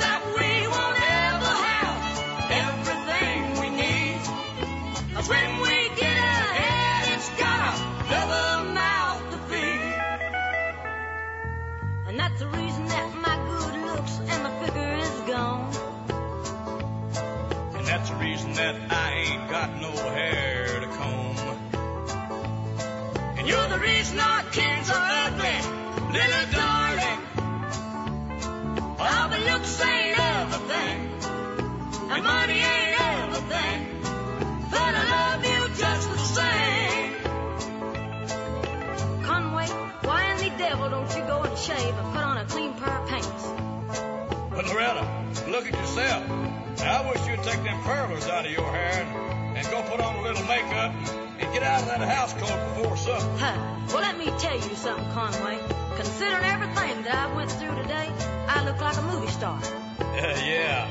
makeup 50.51 50.91
and 51.39 51.47
get 51.55 51.63
out 51.63 51.83
of 51.83 51.87
that 51.87 52.01
house 52.01 52.35
coat 52.35 52.59
before 52.75 52.97
supper. 52.97 53.25
Huh. 53.39 53.55
Well, 53.93 54.03
let 54.03 54.19
me 54.19 54.27
tell 54.39 54.57
you 54.57 54.75
something, 54.75 55.09
Conway. 55.13 55.61
Considering 55.95 56.43
everything 56.45 57.05
that 57.05 57.15
I 57.15 57.33
went 57.37 57.53
through 57.53 57.77
today, 57.83 58.11
I 58.49 58.65
look 58.65 58.81
like 58.81 58.97
a 58.97 59.03
movie 59.03 59.29
star. 59.29 59.61
Uh, 59.63 60.35
yeah, 60.43 60.89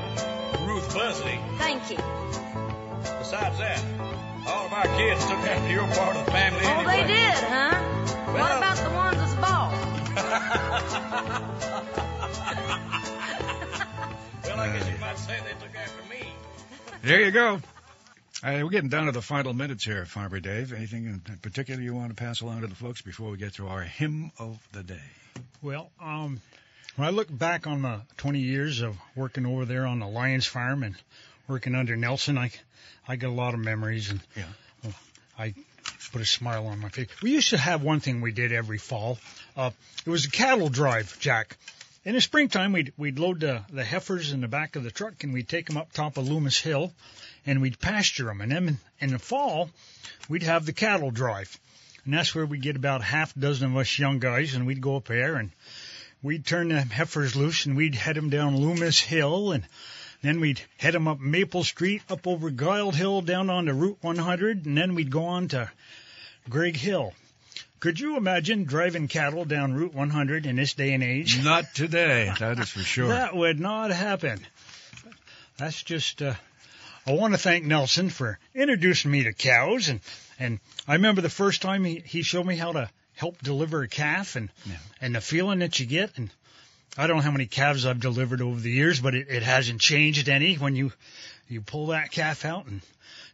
Ruth 0.66 0.88
Buzzi. 0.94 1.38
Thank 1.58 1.90
you. 1.90 1.98
Besides 3.18 3.58
that, 3.58 3.84
all 4.48 4.64
of 4.64 4.72
our 4.72 4.86
kids 4.96 5.20
took 5.28 5.44
after 5.44 5.70
your 5.70 5.86
part 5.88 6.16
of 6.16 6.24
the 6.24 6.32
family. 6.32 6.64
Oh, 6.64 6.70
anyway. 6.70 7.02
they 7.02 7.06
did, 7.06 7.34
huh? 7.34 7.76
Well, 8.32 8.40
what 8.40 8.56
about 8.56 8.78
the 8.78 8.88
ones 8.96 9.18
that's 9.20 9.34
bald? 9.44 9.74
well, 14.44 14.58
I 14.58 14.72
guess 14.72 14.88
you 14.88 14.96
might 14.98 15.18
say 15.18 15.38
they 15.44 15.52
took 15.64 15.76
after 15.76 16.02
me. 16.08 16.32
There 17.02 17.20
you 17.20 17.30
go. 17.30 17.60
Uh, 18.42 18.60
we're 18.62 18.70
getting 18.70 18.88
down 18.88 19.04
to 19.06 19.12
the 19.12 19.20
final 19.20 19.52
minutes 19.52 19.84
here, 19.84 20.06
Farmer 20.06 20.40
Dave. 20.40 20.72
Anything 20.72 21.04
in 21.06 21.38
particular 21.42 21.80
you 21.80 21.94
want 21.94 22.08
to 22.08 22.14
pass 22.14 22.40
along 22.40 22.62
to 22.62 22.66
the 22.68 22.74
folks 22.74 23.02
before 23.02 23.30
we 23.30 23.36
get 23.36 23.54
to 23.54 23.66
our 23.68 23.82
hymn 23.82 24.32
of 24.38 24.58
the 24.72 24.82
day? 24.82 25.02
Well, 25.60 25.90
um, 26.00 26.40
when 26.96 27.06
I 27.06 27.10
look 27.10 27.26
back 27.30 27.66
on 27.66 27.82
the 27.82 28.00
20 28.16 28.38
years 28.38 28.80
of 28.80 28.96
working 29.14 29.44
over 29.44 29.66
there 29.66 29.86
on 29.86 29.98
the 29.98 30.06
Lions 30.06 30.46
Farm 30.46 30.82
and 30.82 30.94
working 31.48 31.74
under 31.74 31.96
Nelson, 31.96 32.38
I, 32.38 32.50
I 33.06 33.16
got 33.16 33.28
a 33.28 33.34
lot 33.34 33.52
of 33.52 33.60
memories 33.60 34.10
and 34.10 34.20
Yeah. 34.34 34.44
well, 34.84 34.94
I 35.38 35.52
put 36.10 36.22
a 36.22 36.26
smile 36.26 36.66
on 36.68 36.78
my 36.78 36.88
face. 36.88 37.08
We 37.22 37.32
used 37.32 37.50
to 37.50 37.58
have 37.58 37.82
one 37.82 38.00
thing 38.00 38.22
we 38.22 38.32
did 38.32 38.52
every 38.52 38.78
fall. 38.78 39.18
Uh, 39.54 39.70
it 40.06 40.10
was 40.10 40.24
a 40.24 40.30
cattle 40.30 40.70
drive, 40.70 41.18
Jack. 41.20 41.58
In 42.06 42.14
the 42.14 42.22
springtime, 42.22 42.72
we'd 42.72 42.94
we'd 42.96 43.18
load 43.18 43.40
the, 43.40 43.62
the 43.70 43.84
heifers 43.84 44.32
in 44.32 44.40
the 44.40 44.48
back 44.48 44.76
of 44.76 44.82
the 44.82 44.90
truck 44.90 45.22
and 45.24 45.34
we'd 45.34 45.48
take 45.50 45.66
them 45.66 45.76
up 45.76 45.92
top 45.92 46.16
of 46.16 46.26
Loomis 46.26 46.58
Hill, 46.58 46.90
and 47.46 47.60
we'd 47.60 47.80
pasture 47.80 48.24
them. 48.24 48.40
And 48.40 48.52
then 48.52 48.78
in, 49.00 49.10
the 49.10 49.18
fall, 49.18 49.70
we'd 50.28 50.42
have 50.42 50.66
the 50.66 50.72
cattle 50.72 51.10
drive, 51.10 51.58
and 52.04 52.14
that's 52.14 52.34
where 52.34 52.46
we'd 52.46 52.62
get 52.62 52.76
about 52.76 53.02
half 53.02 53.36
a 53.36 53.40
dozen 53.40 53.70
of 53.70 53.76
us 53.76 53.98
young 53.98 54.18
guys, 54.18 54.54
and 54.54 54.66
we'd 54.66 54.80
go 54.80 54.96
up 54.96 55.06
there 55.06 55.36
and 55.36 55.50
we'd 56.22 56.44
turn 56.44 56.68
the 56.68 56.82
heifers 56.82 57.36
loose 57.36 57.66
and 57.66 57.76
we'd 57.76 57.94
head 57.94 58.16
them 58.16 58.30
down 58.30 58.56
Loomis 58.56 59.00
Hill 59.00 59.52
and 59.52 59.64
then 60.22 60.40
we'd 60.40 60.60
head 60.76 60.94
them 60.94 61.08
up 61.08 61.18
Maple 61.18 61.64
Street, 61.64 62.02
up 62.10 62.26
over 62.26 62.50
Guile 62.50 62.90
Hill, 62.90 63.22
down 63.22 63.48
onto 63.48 63.72
Route 63.72 63.98
100, 64.02 64.66
and 64.66 64.76
then 64.76 64.94
we'd 64.94 65.10
go 65.10 65.24
on 65.24 65.48
to 65.48 65.70
Greg 66.48 66.76
Hill. 66.76 67.14
Could 67.78 67.98
you 67.98 68.18
imagine 68.18 68.64
driving 68.64 69.08
cattle 69.08 69.46
down 69.46 69.72
Route 69.72 69.94
100 69.94 70.44
in 70.44 70.56
this 70.56 70.74
day 70.74 70.92
and 70.92 71.02
age? 71.02 71.42
Not 71.42 71.74
today, 71.74 72.32
that 72.38 72.58
is 72.58 72.68
for 72.68 72.80
sure. 72.80 73.08
That 73.08 73.34
would 73.34 73.58
not 73.58 73.90
happen. 73.90 74.46
That's 75.56 75.82
just, 75.82 76.20
uh, 76.20 76.34
I 77.10 77.14
want 77.14 77.34
to 77.34 77.38
thank 77.38 77.64
Nelson 77.64 78.08
for 78.08 78.38
introducing 78.54 79.10
me 79.10 79.24
to 79.24 79.32
cows. 79.32 79.88
And, 79.88 79.98
and 80.38 80.60
I 80.86 80.92
remember 80.92 81.22
the 81.22 81.28
first 81.28 81.60
time 81.60 81.82
he, 81.82 82.00
he 82.06 82.22
showed 82.22 82.46
me 82.46 82.54
how 82.54 82.70
to 82.70 82.88
help 83.14 83.42
deliver 83.42 83.82
a 83.82 83.88
calf 83.88 84.36
and, 84.36 84.48
and 85.00 85.16
the 85.16 85.20
feeling 85.20 85.58
that 85.58 85.80
you 85.80 85.86
get. 85.86 86.16
And 86.16 86.30
I 86.96 87.08
don't 87.08 87.16
know 87.16 87.22
how 87.24 87.32
many 87.32 87.46
calves 87.46 87.84
I've 87.84 87.98
delivered 87.98 88.40
over 88.40 88.60
the 88.60 88.70
years, 88.70 89.00
but 89.00 89.16
it, 89.16 89.26
it 89.28 89.42
hasn't 89.42 89.80
changed 89.80 90.28
any 90.28 90.54
when 90.54 90.76
you, 90.76 90.92
you 91.48 91.62
pull 91.62 91.88
that 91.88 92.12
calf 92.12 92.44
out 92.44 92.66
and 92.66 92.80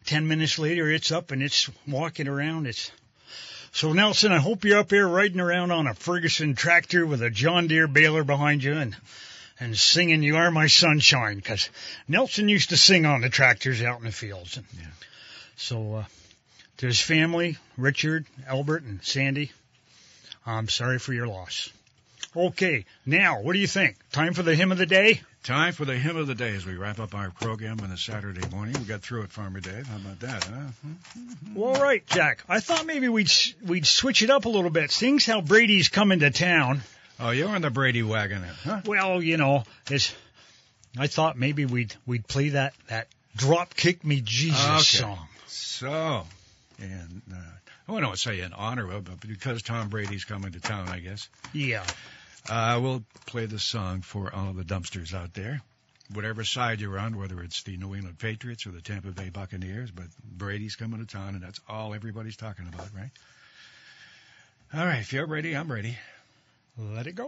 10 0.06 0.26
minutes 0.26 0.58
later 0.58 0.90
it's 0.90 1.12
up 1.12 1.30
and 1.30 1.42
it's 1.42 1.68
walking 1.86 2.28
around. 2.28 2.66
It's, 2.66 2.90
so 3.72 3.92
Nelson, 3.92 4.32
I 4.32 4.38
hope 4.38 4.64
you're 4.64 4.78
up 4.78 4.90
here 4.90 5.06
riding 5.06 5.40
around 5.40 5.70
on 5.70 5.86
a 5.86 5.92
Ferguson 5.92 6.54
tractor 6.54 7.04
with 7.04 7.20
a 7.20 7.28
John 7.28 7.66
Deere 7.66 7.88
baler 7.88 8.24
behind 8.24 8.64
you 8.64 8.72
and 8.72 8.96
and 9.58 9.76
singing 9.76 10.22
"You 10.22 10.36
Are 10.36 10.50
My 10.50 10.66
Sunshine" 10.66 11.36
because 11.36 11.70
Nelson 12.08 12.48
used 12.48 12.70
to 12.70 12.76
sing 12.76 13.06
on 13.06 13.20
the 13.20 13.28
tractors 13.28 13.82
out 13.82 13.98
in 13.98 14.04
the 14.04 14.12
fields. 14.12 14.56
And 14.56 14.66
So 15.56 15.94
uh, 15.94 16.04
to 16.78 16.86
his 16.86 17.00
family, 17.00 17.56
Richard, 17.76 18.26
Albert, 18.46 18.82
and 18.82 19.02
Sandy, 19.02 19.52
I'm 20.44 20.68
sorry 20.68 20.98
for 20.98 21.12
your 21.12 21.26
loss. 21.26 21.70
Okay, 22.36 22.84
now 23.06 23.40
what 23.40 23.54
do 23.54 23.58
you 23.58 23.66
think? 23.66 23.96
Time 24.12 24.34
for 24.34 24.42
the 24.42 24.54
hymn 24.54 24.72
of 24.72 24.78
the 24.78 24.86
day? 24.86 25.20
Time 25.42 25.72
for 25.72 25.84
the 25.84 25.96
hymn 25.96 26.16
of 26.16 26.26
the 26.26 26.34
day 26.34 26.54
as 26.54 26.66
we 26.66 26.74
wrap 26.74 26.98
up 26.98 27.14
our 27.14 27.30
program 27.30 27.78
on 27.80 27.90
a 27.92 27.96
Saturday 27.96 28.46
morning. 28.48 28.74
We 28.78 28.84
got 28.84 29.00
through 29.00 29.22
it, 29.22 29.30
Farmer 29.30 29.60
Dave. 29.60 29.86
How 29.86 29.96
about 29.96 30.20
that, 30.20 30.44
huh? 30.44 30.88
Well, 31.54 31.76
all 31.76 31.82
right, 31.82 32.04
Jack. 32.08 32.42
I 32.48 32.58
thought 32.58 32.84
maybe 32.84 33.08
we'd 33.08 33.30
we'd 33.64 33.86
switch 33.86 34.22
it 34.22 34.28
up 34.28 34.44
a 34.44 34.48
little 34.48 34.70
bit. 34.70 34.90
Seeing 34.90 35.20
how 35.20 35.40
Brady's 35.40 35.88
coming 35.88 36.18
to 36.18 36.30
town. 36.30 36.82
Oh, 37.18 37.30
you're 37.30 37.54
in 37.56 37.62
the 37.62 37.70
Brady 37.70 38.02
wagon, 38.02 38.42
huh? 38.64 38.82
Well, 38.84 39.22
you 39.22 39.36
know, 39.36 39.64
it's. 39.90 40.14
I 40.98 41.06
thought 41.06 41.36
maybe 41.38 41.64
we'd 41.64 41.94
we'd 42.06 42.26
play 42.26 42.50
that 42.50 42.74
that 42.88 43.08
drop 43.36 43.74
kick 43.74 44.04
me 44.04 44.20
Jesus 44.22 44.64
Okay. 44.64 44.80
song. 45.02 45.28
So, 45.46 46.24
and 46.78 47.22
uh, 47.32 47.36
I 47.88 47.92
won't 47.92 48.18
say 48.18 48.40
in 48.40 48.52
honor 48.52 48.90
of, 48.92 49.04
but 49.04 49.20
because 49.26 49.62
Tom 49.62 49.88
Brady's 49.88 50.24
coming 50.24 50.52
to 50.52 50.60
town, 50.60 50.88
I 50.88 51.00
guess. 51.00 51.28
Yeah. 51.52 51.84
Uh, 52.48 52.78
we'll 52.82 53.04
play 53.26 53.46
the 53.46 53.58
song 53.58 54.02
for 54.02 54.32
all 54.34 54.52
the 54.52 54.62
dumpsters 54.62 55.12
out 55.14 55.34
there. 55.34 55.60
Whatever 56.14 56.44
side 56.44 56.80
you're 56.80 56.98
on, 56.98 57.18
whether 57.18 57.42
it's 57.42 57.64
the 57.64 57.76
New 57.76 57.94
England 57.94 58.18
Patriots 58.18 58.66
or 58.66 58.70
the 58.70 58.80
Tampa 58.80 59.08
Bay 59.08 59.28
Buccaneers, 59.30 59.90
but 59.90 60.06
Brady's 60.22 60.76
coming 60.76 61.00
to 61.00 61.06
town, 61.06 61.34
and 61.34 61.42
that's 61.42 61.58
all 61.68 61.94
everybody's 61.94 62.36
talking 62.36 62.68
about, 62.68 62.86
right? 62.94 63.10
All 64.72 64.86
right, 64.86 65.00
if 65.00 65.12
you're 65.12 65.26
ready, 65.26 65.56
I'm 65.56 65.70
ready. 65.70 65.98
Let 66.78 67.06
it 67.06 67.14
go. 67.14 67.24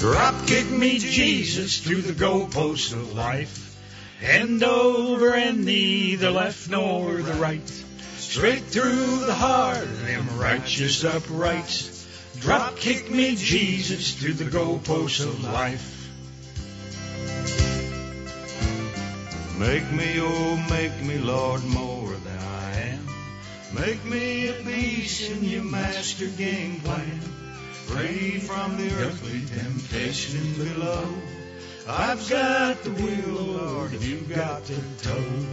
Drop 0.00 0.46
kick 0.48 0.68
me 0.68 0.98
Jesus 0.98 1.78
through 1.78 2.02
the 2.02 2.12
goalposts 2.12 2.92
of 2.92 3.14
life. 3.14 3.76
End 4.20 4.64
over 4.64 5.32
and 5.32 5.64
neither 5.64 6.32
left 6.32 6.70
nor 6.70 7.22
the 7.22 7.34
right. 7.34 7.68
Straight 8.16 8.64
through 8.64 9.26
the 9.26 9.34
heart 9.34 9.84
of 9.84 10.06
them 10.06 10.40
righteous 10.40 11.04
uprights. 11.04 12.04
Drop 12.40 12.74
kick 12.74 13.12
me 13.12 13.36
Jesus 13.36 14.14
through 14.14 14.34
the 14.34 14.44
goalposts 14.44 15.24
of 15.24 15.44
life. 15.44 15.97
Make 19.58 19.90
me, 19.90 20.20
oh, 20.20 20.56
make 20.70 21.02
me, 21.02 21.18
Lord, 21.18 21.64
more 21.64 22.12
than 22.12 22.38
I 22.38 22.72
am. 22.92 23.08
Make 23.74 24.04
me 24.04 24.46
a 24.46 24.52
piece 24.52 25.28
in 25.28 25.42
your 25.42 25.64
master 25.64 26.26
game 26.26 26.78
plan. 26.80 27.20
Free 27.86 28.38
from 28.38 28.76
the 28.76 28.94
earthly 29.02 29.42
temptation 29.58 30.54
below. 30.54 31.12
I've 31.88 32.30
got 32.30 32.84
the 32.84 32.90
will, 32.90 33.34
Lord, 33.34 33.90
and 33.90 34.02
you've 34.04 34.28
got 34.28 34.64
the 34.64 34.80
toe. 35.02 35.46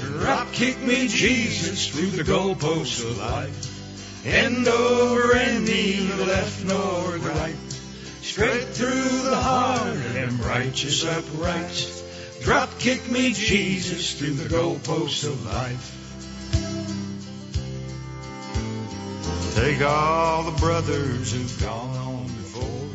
Drop 0.00 0.52
kick 0.52 0.80
me, 0.82 1.06
Jesus, 1.06 1.86
through 1.86 2.10
the 2.10 2.24
goalposts 2.24 3.04
of 3.08 3.16
life. 3.18 4.26
End 4.26 4.66
over 4.66 5.36
and 5.36 5.64
neither 5.64 6.24
left 6.24 6.64
nor 6.64 7.16
right. 7.18 7.54
Straight 8.22 8.64
through 8.64 9.22
the 9.22 9.36
heart 9.36 9.86
of 9.86 10.14
them 10.14 10.40
righteous 10.40 11.04
uprights. 11.04 12.02
Drop 12.42 12.78
kick 12.78 13.10
me, 13.10 13.32
Jesus, 13.32 14.18
through 14.18 14.34
the 14.34 14.48
goalposts 14.48 15.24
of 15.26 15.44
life. 15.46 15.92
Take 19.56 19.80
all 19.80 20.42
the 20.44 20.58
brothers 20.58 21.32
who've 21.32 21.60
gone 21.62 21.96
on 21.96 22.24
before, 22.24 22.88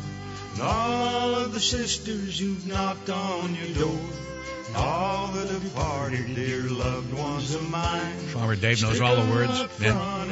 and 0.54 0.62
all 0.62 1.34
of 1.34 1.52
the 1.52 1.60
sisters 1.60 2.38
who've 2.38 2.66
knocked 2.66 3.10
on 3.10 3.54
your 3.56 3.74
door, 3.74 4.00
and 4.68 4.76
all 4.76 5.26
the 5.28 5.58
departed 5.58 6.34
dear 6.36 6.62
loved 6.62 7.12
ones 7.14 7.54
of 7.54 7.68
mine. 7.68 8.16
Farmer 8.28 8.54
Dave 8.56 8.80
knows 8.80 9.00
all 9.00 9.16
the 9.16 9.30
words. 9.32 9.66
Yeah. 9.80 10.24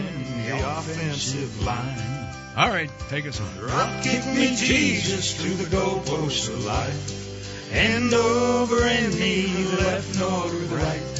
the 0.49 0.79
offensive 0.79 1.65
line. 1.65 2.21
All 2.57 2.69
right, 2.69 2.91
take 3.09 3.27
us 3.27 3.41
on. 3.41 3.53
Drop 3.57 4.03
kick 4.03 4.25
me, 4.27 4.55
Jesus, 4.55 5.35
through 5.41 5.55
the 5.55 5.77
goalposts 5.77 6.49
of 6.49 6.65
life. 6.65 7.20
End 7.73 8.13
over 8.13 8.83
and 8.83 9.19
neither 9.19 9.77
left 9.77 10.19
nor 10.19 10.49
the 10.49 10.75
right. 10.75 11.19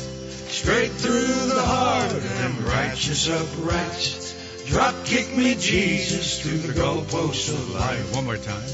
Straight 0.49 0.91
through 0.91 1.47
the 1.47 1.63
heart 1.63 2.11
of 2.11 2.39
them 2.39 2.65
righteous 2.65 3.29
uprights. 3.29 4.65
Drop 4.67 4.95
kick 5.05 5.37
me, 5.37 5.55
Jesus, 5.55 6.43
through 6.43 6.59
the 6.59 6.73
goalposts 6.73 7.53
of 7.53 7.75
life. 7.75 8.15
One 8.15 8.25
more 8.25 8.37
time. 8.37 8.69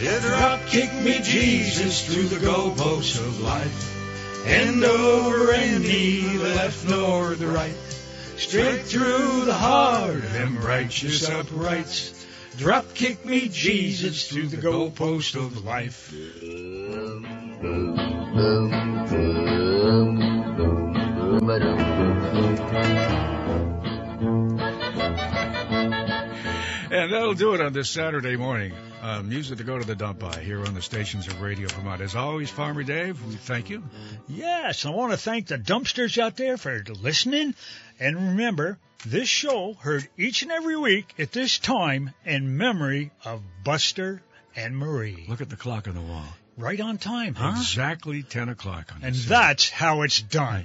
Yeah, 0.00 0.18
drop 0.20 0.66
kick 0.66 0.92
me, 1.02 1.20
Jesus, 1.22 2.06
through 2.06 2.28
the 2.28 2.44
goalposts 2.44 3.18
of 3.18 3.40
life. 3.40 4.46
And 4.46 4.82
over 4.82 5.52
and 5.52 5.82
neither 5.82 6.44
left 6.44 6.88
nor 6.88 7.34
the 7.34 7.46
right. 7.46 7.76
Straight 8.36 8.82
through 8.82 9.44
the 9.44 9.54
heart 9.54 10.14
of 10.14 10.32
them 10.32 10.58
righteous 10.58 11.28
uprights. 11.28 12.26
Drop 12.56 12.94
kick 12.94 13.24
me, 13.24 13.48
Jesus, 13.48 14.28
through 14.28 14.48
the 14.48 14.56
goalpost 14.56 15.34
of 15.34 15.64
life. 15.64 16.12
And 26.90 27.12
that'll 27.12 27.34
do 27.34 27.54
it 27.54 27.60
on 27.60 27.72
this 27.72 27.90
Saturday 27.90 28.36
morning. 28.36 28.72
Uh, 29.02 29.22
music 29.22 29.58
to 29.58 29.64
go 29.64 29.78
to 29.78 29.84
the 29.84 29.94
dump 29.94 30.20
by 30.20 30.40
here 30.40 30.64
on 30.64 30.74
the 30.74 30.80
stations 30.80 31.26
of 31.26 31.40
Radio 31.42 31.68
Vermont. 31.68 32.00
As 32.00 32.14
always, 32.14 32.48
Farmer 32.48 32.82
Dave, 32.82 33.22
we 33.26 33.34
thank 33.34 33.68
you. 33.68 33.82
Yes, 34.28 34.86
I 34.86 34.90
want 34.90 35.12
to 35.12 35.18
thank 35.18 35.48
the 35.48 35.58
dumpsters 35.58 36.16
out 36.16 36.36
there 36.36 36.56
for 36.56 36.82
listening. 37.02 37.54
And 38.00 38.16
remember, 38.16 38.78
this 39.04 39.28
show 39.28 39.74
heard 39.74 40.08
each 40.16 40.42
and 40.42 40.52
every 40.52 40.76
week 40.76 41.14
at 41.18 41.32
this 41.32 41.58
time 41.58 42.12
in 42.24 42.56
memory 42.56 43.10
of 43.24 43.42
Buster 43.62 44.22
and 44.56 44.76
Marie. 44.76 45.26
Look 45.28 45.42
at 45.42 45.50
the 45.50 45.56
clock 45.56 45.88
on 45.88 45.94
the 45.94 46.00
wall. 46.00 46.28
Right 46.56 46.80
on 46.80 46.98
time, 46.98 47.34
huh? 47.34 47.54
Exactly 47.56 48.22
10 48.22 48.48
o'clock 48.48 48.92
on 48.94 49.02
And 49.02 49.14
that's 49.14 49.70
how 49.70 50.02
it's 50.02 50.20
done. 50.20 50.64